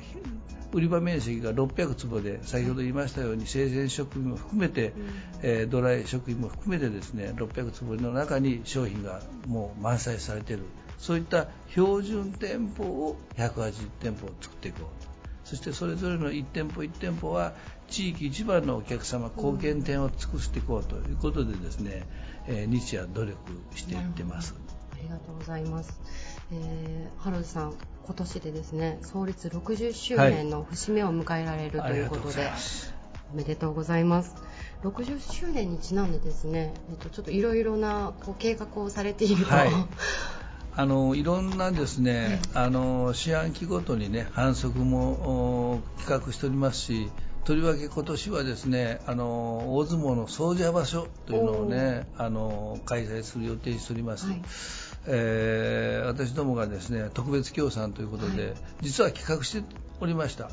[0.72, 4.94] 売り場面積が600坪で先ほど言いましたように生鮮食品も含めて、
[5.42, 10.64] えー、ドライ食品も含めてですね600坪の中に商品がもう満載されている。
[10.98, 15.14] そういった標準店舗を180店舗作っていこうと。
[15.44, 17.54] そしてそれぞれの1店舗1店舗は
[17.94, 22.08] 地域一番のお客様貢献点を尽くしていこうということでですね、
[22.48, 23.38] えー、日夜努力
[23.76, 24.56] していってます。
[24.94, 26.02] ありがとうございます。
[26.52, 32.50] えー、ハロルさん、今年でですね創立60周年の節目を迎えられるということで、
[33.32, 34.34] おめでとうございます。
[34.82, 39.70] 60周年にちなんでですね、えっと、ちょっといろいろなこう計画をされていると、はい
[40.76, 47.12] あのいろんなですね、あの四半期ごとにね反則も企画しておりますし、
[47.46, 54.28] とりわけ今年はですねあの大相撲の総社場所というのをねあの開催する予定しております。
[54.28, 54.42] はい。
[55.06, 60.50] えー、私どもがですね特別協賛ということで、はい、実は企画しておりました。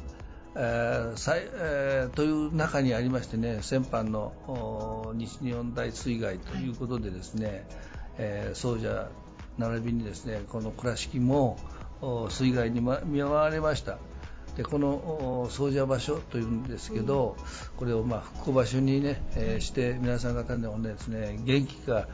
[0.57, 7.57] えーえー、という中にありましてね先般の西日本大水害ということでですね、はい、
[8.18, 9.09] えー、総社
[9.59, 11.57] 並びにですねこの倉敷も
[12.30, 13.99] 水害に見舞われました
[14.57, 17.36] でこの総社場所というんですけど、
[17.76, 22.09] これをまあ復興場所にね、えー、して皆さん方のですね元気が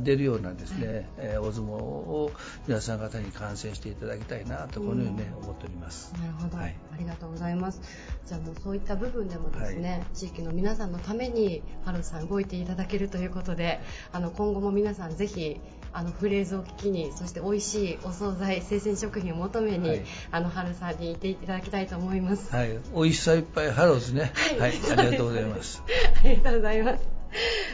[0.00, 2.30] 出るようなですね、えー、お相撲を
[2.66, 6.12] 皆さん方に観戦していただきたいなとこのようにね、思っております。
[6.18, 7.80] なるほど、はい、ありがとうございます。
[8.26, 13.80] じゃあもうそういった部分でもですね、はい、地域の皆さんのためにハローズさん動いていただけるということで、
[14.12, 15.60] あの今後も皆さんぜひ
[15.92, 22.54] あのフレーズを聞きにそして美味しいお惣菜生鮮食品を求めに、はい、あのハローズさんに行っていただきたいと思います。
[22.54, 24.32] はい、美味しさいっぱいハローズね。
[24.58, 25.82] はい、ありがとうございます。
[26.24, 27.20] ありがとうございます。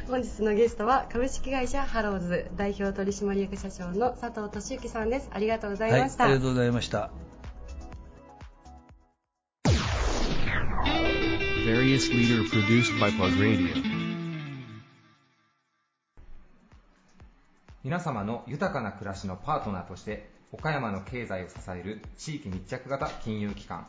[0.08, 5.28] 本日のゲストは株式会社ハローズ代表取締役社長の佐藤俊之さんです。
[5.32, 6.24] ありがとうございました。
[6.24, 7.10] はい、ありがとうございました。
[11.66, 13.95] various leader produced by Plug Radio.
[17.86, 23.86] 皆様の豊かな暮らしのパートナーとして岡山の経済を支える地域密着型金融機関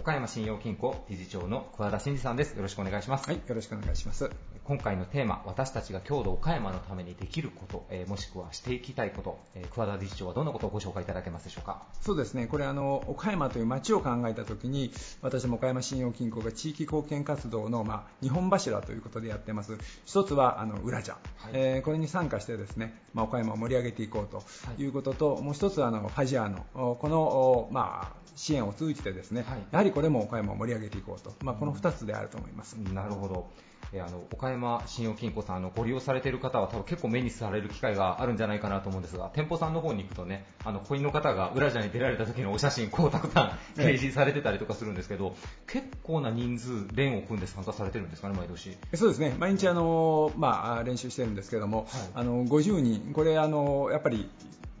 [0.00, 2.56] 岡山信用金庫理事長の桑田真二さんです。
[2.56, 3.28] よろしくお願いします。
[3.28, 4.30] はい、よろしくお願いします。
[4.66, 11.82] 今回のテーマ、私たちが郷土岡山のためにできること、えー、もしくはしていきたいこと、えー、桑田理事長はどんなことをご紹介いただけますでしょうか？
[12.00, 14.90] そうですね、これあの岡山という町を考えたときに、
[15.22, 19.78] 私も岡山信用金庫が地域貢献活動のまあ日本柱ということでやってます。
[20.04, 24.42] 一つはあの裏じゃ、はい、えー、これに参加してですね、まあ、岡山を盛り上げていこうと
[24.82, 24.86] い。
[24.86, 32.74] うことと、はい、もう一つはあのファジアーノ、このまあ支援を通じてですね、はい、やはりこれも岡山を盛り上げていこうと、まあ、この2つであると思います。
[32.74, 33.48] なるほど
[33.92, 45.34] えあの岡山信用金庫さんあのご利用されている方は多分結構目にされる機会があるんじゃないかなと思うんですが店舗さんの方に行くとねあのコインの方が裏じゃに出られた時のお写真こうたくさん 掲示されてたりとかするんですけど、
[45.66, 48.76] 結構な人数連を組んで参加されてるんですかね毎年？
[48.94, 49.34] そうですね。
[49.38, 54.28] 毎日あの、まあ、練習してるんですけども、はい、あの50人これあのやっぱり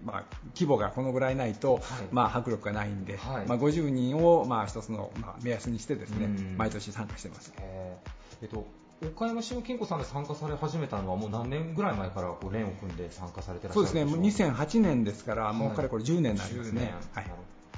[0.04, 1.82] まあ、規模がこのぐらいないと、はい、
[2.12, 7.52] まあ、迫力がないんで、はい、まあ、50人を、まあ、一つの、まあ、目安にしてですね、毎年参加してます。
[7.58, 8.68] えー、えっと
[9.02, 16.94] 岡山信用金庫さんで参加され始めたのはもう何年ぐらい前からこう連を組んで参加されてらっしゃるんでそうですね、もう2008年ですから、もうかれこれ10年になりますね。
[17.12, 17.26] はい、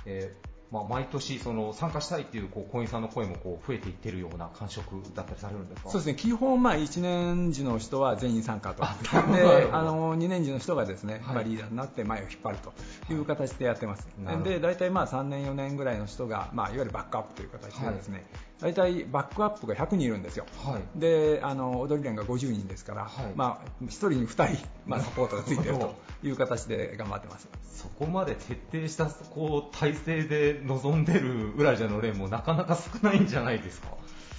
[0.07, 5.91] えーまあ、毎年その参加したいっていうこうさんの声もこう増えていってるような感触だったりされるんですか？
[5.91, 6.15] そうですね。
[6.15, 8.83] 基本まあ1年時の人は全員参加と。
[9.33, 18.27] であの2年時の人がですね、はい、まあ、リーダーになって前を引っ張るという形でやってます、はい、で大体まあ3年4年ぐらいの人が、まあ、いわゆるバックアップという形でですね、
[18.61, 23.33] はい、大体バックアップが100人いるんですよ、はい、であの踊り連が50人ですから、はい。
[23.35, 27.49] まあ、1人に2人、まあ、サポートがついているという形で頑張ってます。
[27.75, 33.89] そこまで徹底したこう体制で臨んでるウラジャの連もなかなか少ないんじゃないですか？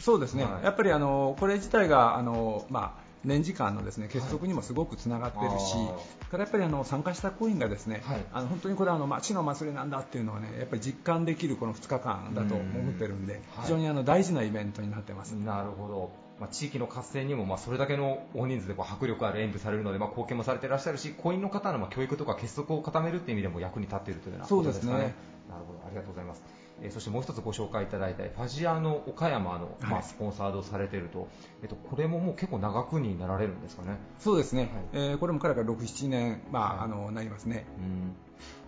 [0.02, 15.32] そうですね、はい、やっぱりあのこれ自体があの、まあ、年時間のですね結束にもすごくつながっているし、はい、からやっぱりあの参加した行員がですね、はい、あの本当にこれはあの町の祭りなんだっていうのはねやっぱり実感できるこの2日間だと思ってるんで、非常にあの大事なイベントになってます。
[15.32, 16.30] なるほど。
[16.40, 25.14] まあ、地域の活性にもまあそれだけの大人数でこう迫力ある演舞されるので、まあ、貢献もされていらっしゃるし、行員の方のまあ教育とか結束を固めるという意味でも役に立っているというようなことですかね。
[25.50, 26.44] なるほど、ありがとうございます。
[26.82, 31.28] えー、そしてもう一つご紹介いただいたファジアの岡山の、まあ、スポンサードされていると、はい、
[31.64, 33.98] えっと、これももう結構長くになられるんですかね？
[34.20, 34.62] そうですね、
[34.94, 37.66] はい、えー、これも彼から6、7年、まあ、あのなりますね。
[37.78, 38.16] うん。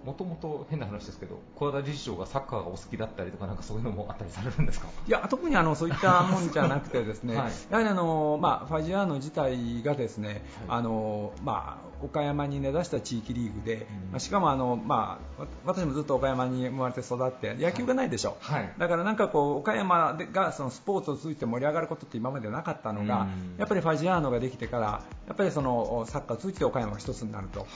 [0.06, 4.88] もともと変な話ですけど、小田理事長がサッカーがお好きだったりとか、なんかそういうのもあったりされるんですか？
[5.08, 23.26] いや特にあのそういったもんじゃなくて、ですね、 はい、やはりあの、まあ、ファジアーノ自体がですね、はい、あのまあ、岡山に根ざした地域リーグで、うん、しかもあの、まあ、私もずっと岡山に生まれて育って野球がないでしょ、はい、だからなんかこう岡山がそのスポーツを通じて盛り上がることって今までなかったのが、う
[23.56, 27.68] ん、やっぱりファジアーノができてからやっぱりそのサッカーを通じて岡山が一つになると、はい、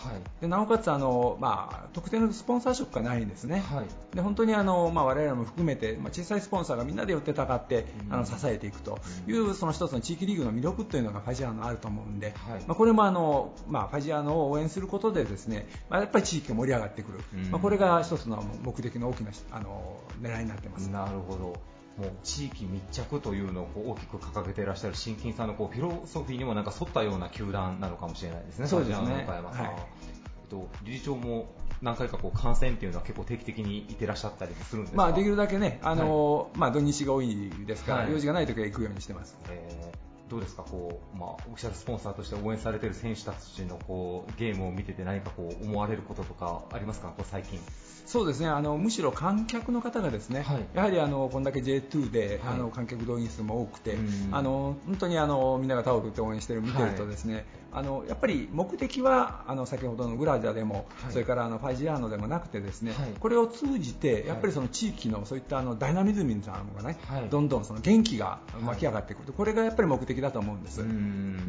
[0.42, 20.90] でなおかつあの、まあ、まあ、特定のスポンサー色がないんですね、はい、で本当にあの、まあ、我々も含めて、まあ、小さいスポンサーがみんなで寄ってたかって、うん、あの支えていくという、その一つの地域リーグの魅力というのがファジアーノあると思うんで、はい、まあ、これもあの、まあ、ファジアーノを応援することでですね、まあ、やっぱり地域が盛り上がってくる、うん、まあ、これが一つの目的の大きなあの狙いになってます。
[20.90, 21.76] なるほど。
[21.98, 29.24] もう地域密着というのを大きく掲げていらっしゃる新金さんのこうフィロソフィーにもなんか沿ったような球団なのかもしれないですね、そうですね。
[29.26, 29.72] 岡山さん、は。
[29.72, 31.48] い、えっと、理事長も
[31.82, 39.38] 何回かこう観戦っていうのは結構定期的にいてらっしゃったりするんですまあ、できるだけね、あの、はい、まあ、土日が多いですから、はい、用事がないときは行くようにしてます。
[39.50, 40.64] えーどうですか？
[40.64, 47.10] こう、まあ、オフィシャルスポンサーとして応援されている選手たちのこうゲームを見てて何かこう思われることとかありますか？
[47.10, 47.60] こう最近。
[48.06, 48.48] そうですね。
[48.48, 53.98] あのむしろ観客の方がですね、はい、やはりあのこんだけ J2 で、はい、あの観客動員数も多くて、
[54.32, 57.46] あの本当にあのみんながタオルって応援してる見てるとですね、はい、
[57.76, 66.98] あのやっぱり目的はあの先ほどのグラジャでも、それからあのファジアーノでもなくてですね、これを通じてやっぱりその地域のそういったあのダイナミズムみたいなのがね、
[67.30, 70.86] どんどんその元気が湧き上がってくる、これがやっぱり目的だと思うんです。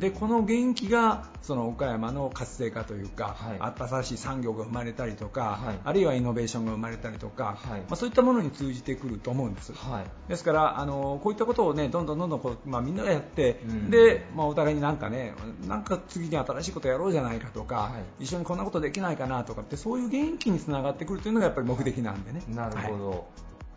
[0.01, 3.37] でこの元気がその岡山の活性化というか、
[3.77, 15.35] 新しい産業が生まれたりとか、あるいはイノベーションが生まれたりとか、はい、まあ、そういったものに通じてくると思うんです、はい、ですからあのこういったことを、ね、どんどんどんどんこう、まあ、みんながやって、うん、でまあ、お互いになんかね
[15.67, 22.43] なんか次に新しいことやろうじゃないかとか、はい、一緒にこんなことできないかなとかってそういう元気につながってくるというのがやっぱり目的なんでね。
[22.49, 23.27] なるほど、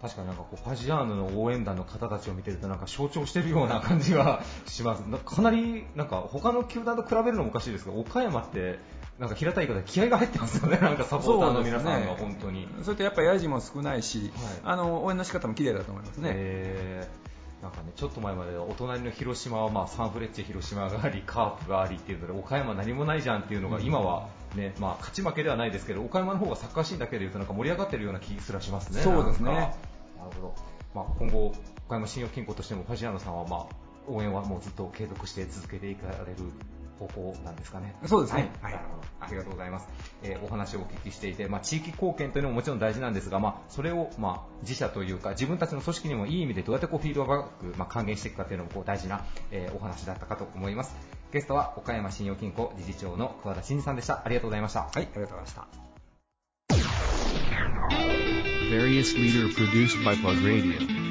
[0.01, 5.03] 確かになんかこうファジアーノの応援団の方たちを見てるとなんか象徴しているような感じが します。
[5.03, 8.79] かなりなんか他の球団と比べるのもおかしいですが、岡山って
[9.19, 12.69] なんか平たい言い方で気合が入ってますよね、 なんかサポーターの皆さんが本当に。
[12.83, 14.29] それとやっぱりやじも少ないし、はい、
[14.63, 17.28] あの応援の仕方も綺麗だと思いますね。
[17.61, 29.01] えー、なんかね、ちょっと前までお隣の広島はまあサンフレッチェ広島があり、カープがありっていうので、岡山何もないじゃんっていうのが今はね、まあ勝ち負けではないですけど、岡山の方がサッカーシーンだけでいうとなんか盛り上がってるような気すらしますね。
[29.01, 29.51] そうですね。
[29.51, 29.73] なる
[30.35, 30.55] ほど。
[30.93, 31.53] まあ今後
[31.87, 33.65] 岡山信用金庫としてもファジアーノさんはまあ
[34.07, 36.51] 応援はもうずっと継続して続けていかれる
[36.99, 37.95] 方向なんですかね。
[38.05, 38.51] そうですね。
[38.61, 38.73] はい。
[38.73, 38.81] はい、
[39.21, 39.87] ありがとうございます。
[40.23, 50.95] えー、お話をお聞きしていて、まあ、地域貢献というのももちろん大事なんですが、まあ、それを、まあ、自社というか、自分たちの組織にもいい意味でどうやってこうフィードバック、まあ、還元していくかというのもこう大事な、えー、お話だったかと思います。
[51.31, 54.23] ゲストは岡山信用金庫理事長の桑田真二さんでした。
[54.25, 54.81] ありがとうございました。
[54.81, 55.67] はい、ありがとうございました。
[58.69, 61.08] various leader produced by Plug Radio.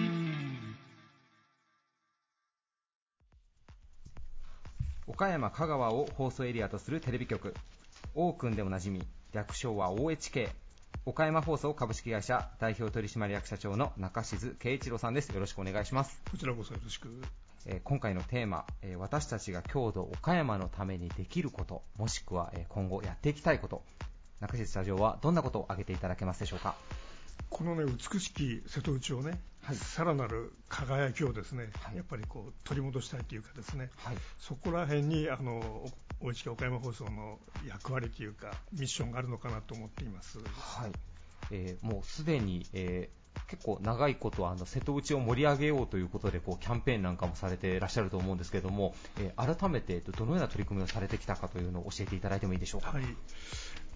[5.08, 7.54] 岡山香川を放送エリアとするテレビ局。
[8.14, 9.02] オークンでおなじみ
[9.32, 10.50] 略称は OHK
[11.06, 15.30] 岡山放送株式会社代表取締役社長の中静圭一郎さんです。
[15.30, 16.20] よろしくお願いします。
[16.30, 17.08] こちらこそよろしく、
[17.64, 23.82] えー、今回のテーマ、えー、私たちが郷土岡山のためにできることもしくは、えー、今後やっていきたいこと。
[24.40, 26.74] 中静社長はどんなことを挙げていただけますでしょうか？
[27.50, 35.88] このね美しき瀬戸内をね、はい、さらなる輝きをですね、はい、やっぱりこう取り戻したいというかですね、はい、そこら辺にあの
[36.20, 40.38] 大市岡山放送の役割というかミッションがあるのかなと思っています。
[40.38, 40.92] はい。
[41.50, 52.90] えー、もうすでに、えー、結構長いことあの瀬戸内を盛り上げようということでこうキャンペーンなんかもされていらっしゃると思うんですけれども、えー、改めてどのような取り組みをされてきたかというのを教えていただいてもいいでしょうか？
[52.90, 53.04] はい。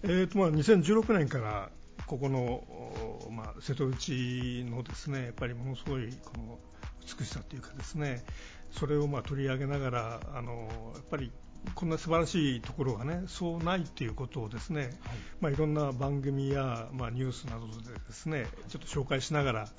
[0.03, 1.69] えーとまあ、2016年から
[2.07, 2.63] ここの、
[3.31, 6.59] まあ、瀬戸内のですねやっぱりものすごいこの
[7.01, 8.23] 美しさというかですね
[8.71, 11.31] それをまあ取り上げながらあのやっぱり
[11.75, 14.91] こんな素晴らしいところがねそうないということをですね、はい。
[15.39, 19.69] まあ、いろんな番組や、まあ、ニュースなどでですねちょっと紹介しながら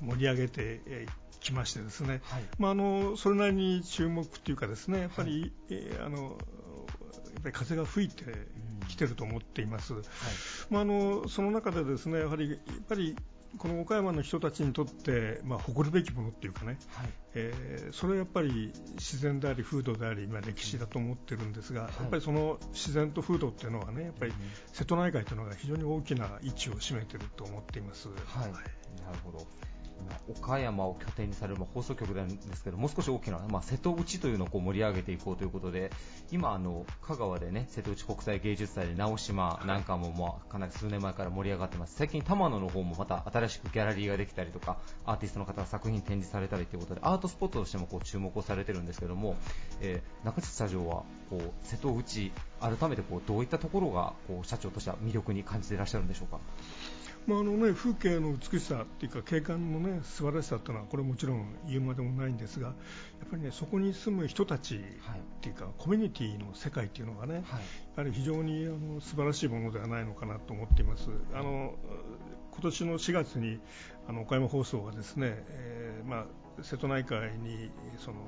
[0.00, 1.06] 盛り上げて
[1.40, 6.38] きましてですね、はい、まあ、あのそれなりに注目というかですねやっぱり、はい、えー、あの
[7.36, 8.24] やっぱり風が吹いて
[8.88, 9.92] きてると思っています。
[9.92, 10.02] はい、
[10.70, 12.58] まあ、あのその中でですねやはりやっ
[12.88, 13.14] ぱり
[13.58, 24.32] この岡山の人たちにとって、まあ、誇るべきものっていうかね、はい、えー、それはやっぱり自然であり風土であり、まあ、歴史だと思ってるんですが、はい、やっぱりその自然と風土っていうのはねやっぱり
[24.72, 28.08] 瀬戸内海というのが非常に大きな位置を占めていると思っています。
[28.08, 28.14] は
[28.46, 28.58] い、な
[29.12, 29.46] るほど
[30.28, 35.90] 岡山を拠点にされる、放送局なんですけどもう少し大きな、まあ、瀬戸内というのをこう盛り上げていこうということで
[36.30, 49.36] 今あの、香川で、ね、瀬戸内国際芸術祭で直島なんかも、まあ、かなり数年前から盛り上がってます最近、玉野の方もまた新しくギャラリーができたりとかアーティストの方が作品展示されたりということでアートスポットとしてもこう注目をされてるんですけども、
[49.80, 56.38] えー、中地スタジオはこう瀬戸内改めてこうどういったところがこう社長としては魅力に感じていらっしゃるんでしょうか？
[57.26, 64.78] まああのね、風景の美しさっていうか景観の、ね、素晴らしさっていうのはこれはもちろん言うまでもないんですがやっぱり、ね、そこに住む人たちっ
[65.40, 67.48] ていうか、はい、コミュニティの世界っていうのがね、はい、や
[67.96, 71.10] はり非常にあの素晴らしいものではないのかなと思っています。
[71.34, 71.74] あの
[72.52, 73.58] 今年の4月に
[74.08, 76.26] あの岡山放送がですね、えーま
[76.60, 78.18] あ、瀬戸内海にその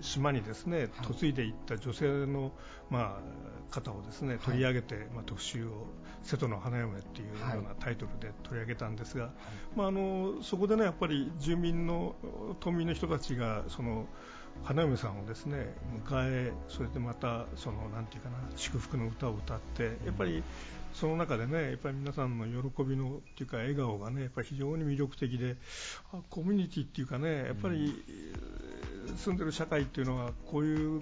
[0.00, 2.52] 島にですね嫁いでいった女性の、
[2.90, 5.86] まあ、方をですね取り上げて、まあ、特集を
[6.26, 9.30] 「瀬戸の花嫁」っていうようなタイトルで取り上げたんですが、
[9.74, 12.14] まあ、あのそこでねやっぱり住民の
[12.60, 14.06] 島民の人たちがその
[14.64, 15.74] 花嫁さんをですね
[16.06, 20.42] 迎えそれでまたそのなんていうかな祝福の歌を歌ってやっぱり
[20.92, 25.56] その中でねやっぱり皆さんの喜びのっていうか笑顔がねやっぱり非常に魅力的で
[26.30, 28.02] コミュニティっていうかねやっぱり
[29.16, 31.00] 住んでる社会っていうのはこういう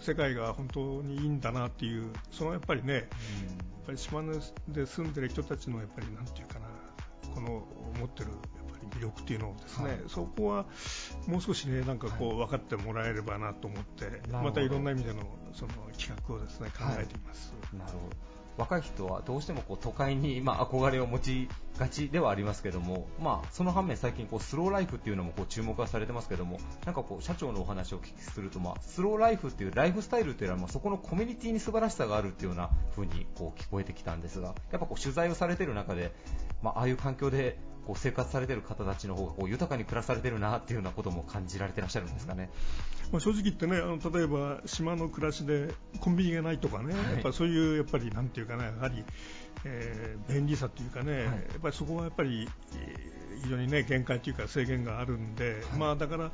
[0.00, 3.04] 世界が本当にいいんだなっていうそのやっぱりね、やっ
[3.86, 4.34] ぱり島根
[4.68, 6.66] で住んでる人たちのやっぱりなんていうかな
[7.34, 7.66] この
[7.98, 8.38] 持ってるやっ
[8.70, 10.66] ぱり魅力っていうのをですね、はい、そこは
[11.26, 15.22] もう少しねなんかこう分かってもらえればなと思って、はい、またいろんな意味での
[15.52, 17.54] その企画をですね考えています。
[17.72, 21.48] はい、なるほど若い人はどうしてもこう都会に、まあ、憧れを持ち
[21.78, 36.12] がちではありますけども、まあ、その反面、最近こうスローライフっていうのもこう注目はされてますけどもなんかこう社長のお話をお聞きすると、まあ、スローライフっていうライフスタイルっていうのは、まあ、そこのコミュニティに素晴らしさがあるっていうような風にこう聞こえてきたんですがやっぱこう取材をされている中で、
[36.62, 42.50] まああいう環境でこう生活されている方たちの方がこう豊かに暮らされているなっていうようなことも感じられていらっしゃるんですかね。
[43.12, 49.04] まあ、正直言ってね、あの例えば島の暮らしでコンビニがないとかね、はい、やっぱそういうやっぱりなんていうかね、やはり、
[49.64, 52.48] えー、便利さというかね、はい、やっぱりそこはやっぱり
[53.42, 56.30] 非常にね限界というか制限があるんで、はい、まあだから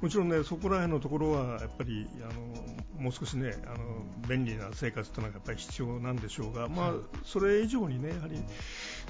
[0.00, 3.84] もちろんね、そこら辺のところはやっぱりあのもう少しねあの
[4.28, 6.92] 便利な生活というのがやっぱり必要なんでしょうが、まあ、
[7.24, 8.42] それ以上にねやはり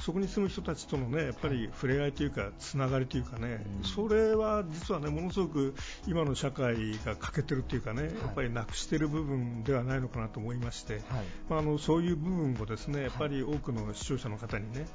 [0.01, 5.74] そこに住む人たちとのねやっぱり触れ合いというかつながりというかね、それは実はねものすごく
[6.07, 11.03] 今の社会が欠けてるというかね、やっぱりなくしている部分ではないのかなと思いまして、
[11.49, 14.86] まあ、あのそういう部分をですねやっぱり多くの視聴者の方にね、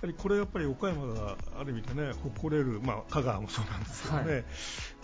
[0.00, 4.44] やはりこれやっぱり岡山がある意味でね誇れる、まあ、香川もそうなんですけどね、はい、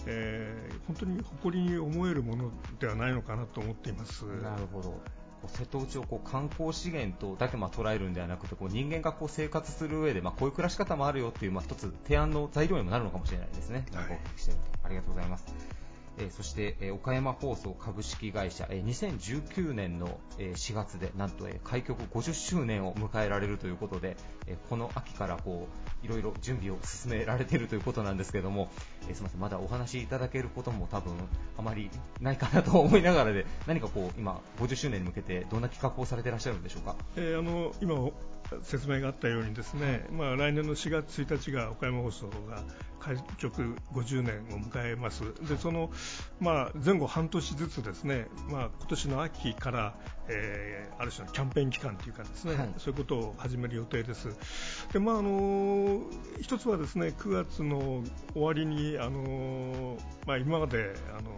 [0.07, 4.25] えー、本当に誇りに思えるものではないのかなと思っています。
[4.25, 5.01] なるほど
[5.49, 13.85] 瀬戸内をこう観光資源とだけまあ捉えるんではなくてこう人間がこう生活する上でまあこういう暮らし方もあるよっていうまあ一つ提案の材料にもなるのかもしれないですね。
[13.93, 14.19] はい、
[14.85, 15.45] ありがとうございます。
[16.19, 25.69] えそして、え岡山放送株式会社、え2019年の、え4月でなんと、え開局50周年を迎えられるということで、えこの秋からこ
[26.03, 28.71] ういろいろ準備を進められているということなんですけども、
[29.09, 31.15] えすみませんまだお話いただけることも多分
[31.59, 31.91] あまり
[32.21, 36.97] ないかなと思いながらで何かこう今50周年に向けてどんな企画をされていらっしゃるんでしょうか？
[37.17, 38.11] えー、あの今
[38.63, 42.63] 説明があったようにですね、まあ、来年の4月1日が岡山放送が
[43.01, 45.91] 開局50年を迎えます、でその、
[46.41, 49.95] まあ、前後半年ずつですね、まあ、今年の秋から、
[50.29, 54.29] えー、ある種のキャンペーン期間というかですね、はい、そういうことを始める予定です。
[54.93, 56.01] でまああの
[56.41, 58.03] 一つはですね9月の
[58.33, 61.31] 終わりにあの、まあ、今まであの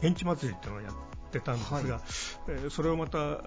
[0.00, 2.02] 現地祭りっていうのをやってってたんですが、はい、
[2.48, 3.40] えー、それをまた9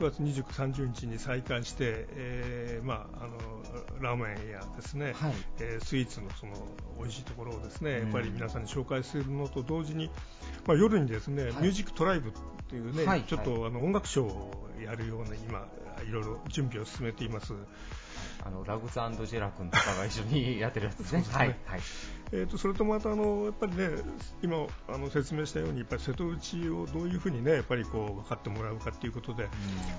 [0.00, 3.38] 月29、30日に再開して、えーまあ、あの
[4.00, 6.52] ラーメンやですね、はい、えー、スイーツのその
[6.98, 10.10] 美味しいところをですねやっぱり皆さんに紹介するのと同時に、
[10.66, 12.32] まあ、夜にですね、はい、ミュージックトライブ
[12.68, 15.66] というね、はい、ちょっとあの音楽ショーをやるような今
[16.06, 17.54] いろいろ準備を進めています。
[18.44, 18.94] あのラグズ
[19.26, 21.20] ジェラ君とかが一緒にやってるやつですね。
[21.22, 21.26] ね。
[21.30, 21.80] はい、はい。
[22.34, 23.90] えーと、それとまたあのやっぱりね
[24.42, 29.50] 今あの説明したようにやっぱり瀬戸内をどういうふうにねやっぱりこう分かってもらうかということで、うん、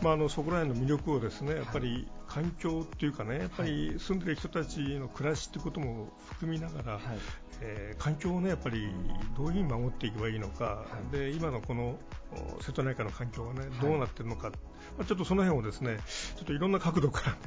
[0.01, 7.01] まああのそこら辺の魅力をですねやっぱり環境っていうかねやっぱり住んでる人たちの暮らしということも含みながら、はい、
[7.61, 8.89] えー、環境をねやっぱり
[9.37, 11.99] どういうふうに守っていけばいいのか、はい、で今のこの
[12.61, 14.51] 瀬戸内海の環境がねどうなっているのか、
[14.97, 15.97] まあ、ちょっとその辺をですね
[16.35, 17.37] ちょっといろんな角度から、ちょ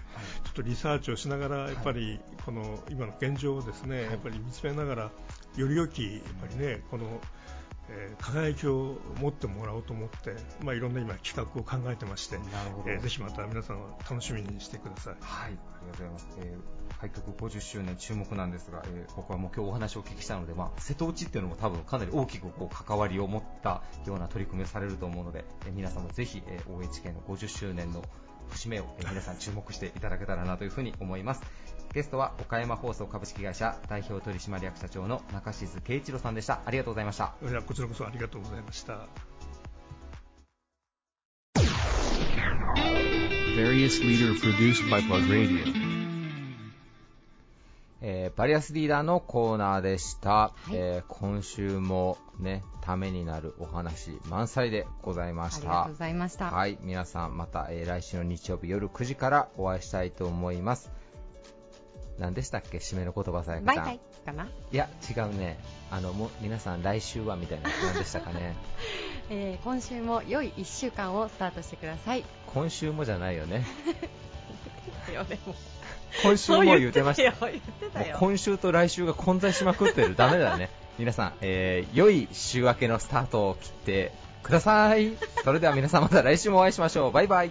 [0.50, 5.10] っとリサーチをしながらやっぱりこの今の現状をですねやっぱり見つめながら
[5.56, 7.20] より良きやっぱりねこの
[7.88, 12.38] えー、輝きを持ってもらおうと思って、まあ、いろんな今企画を考えてまして、
[12.86, 13.78] えー、ぜひまた皆さん
[14.08, 15.14] 楽しみにしてください。
[15.20, 15.58] はい、ありがと
[15.88, 16.28] うございます。
[16.40, 28.02] えー、開局50周年注目なんですが、えー、僕はもう今日お話をお聞きしたので、まあ、瀬戸内っていうのも多分かなり大きくこう関わりを持ったような取り組みをされると思うので、えー、皆さんもぜひ、えー、OHK の50周年の
[28.50, 31.42] 節目を、えー、皆さん注目していただけたらなというふうに思います。
[31.94, 36.60] ゲストは岡山放送株式会社代表取締役社長の中静圭一郎さんでした。
[36.64, 37.34] ありがとうございました。
[37.42, 39.06] いやこちらこそありがとうございました。
[43.56, 45.96] Various leader produced by Plug Radio.
[48.02, 55.60] えーバリアスリーダーのコーナーでした、えー今週もねためになるお話満載でございました。
[55.60, 56.50] ありがとうございました。
[56.50, 60.90] はい皆さんまた、えー来週の日曜日夜9時からお会いしたいと思います
[62.18, 62.78] 何でしたっけ？
[62.78, 64.46] 締めの言葉さやかバイバイかな？
[64.72, 65.58] いや違うね。
[65.90, 68.54] あのもう皆さん来週はみたいな何でしたかね。
[69.30, 72.24] えー今週も良い1週間をスタートしてください。
[72.54, 73.64] 今週もじゃないよね。
[75.10, 75.54] いやでも。
[76.22, 77.34] 今週も言ってました。
[77.36, 78.16] そう言ってたよ。
[78.18, 80.16] 今週と来週が混在しまくってる。
[80.16, 80.70] ダメだね。
[80.98, 84.12] 皆さん、えー良い週明けのスタートを切って
[84.42, 85.12] ください。
[85.44, 87.12] それでは皆さんまた来週もお会いしましょう。
[87.12, 87.50] バイバイ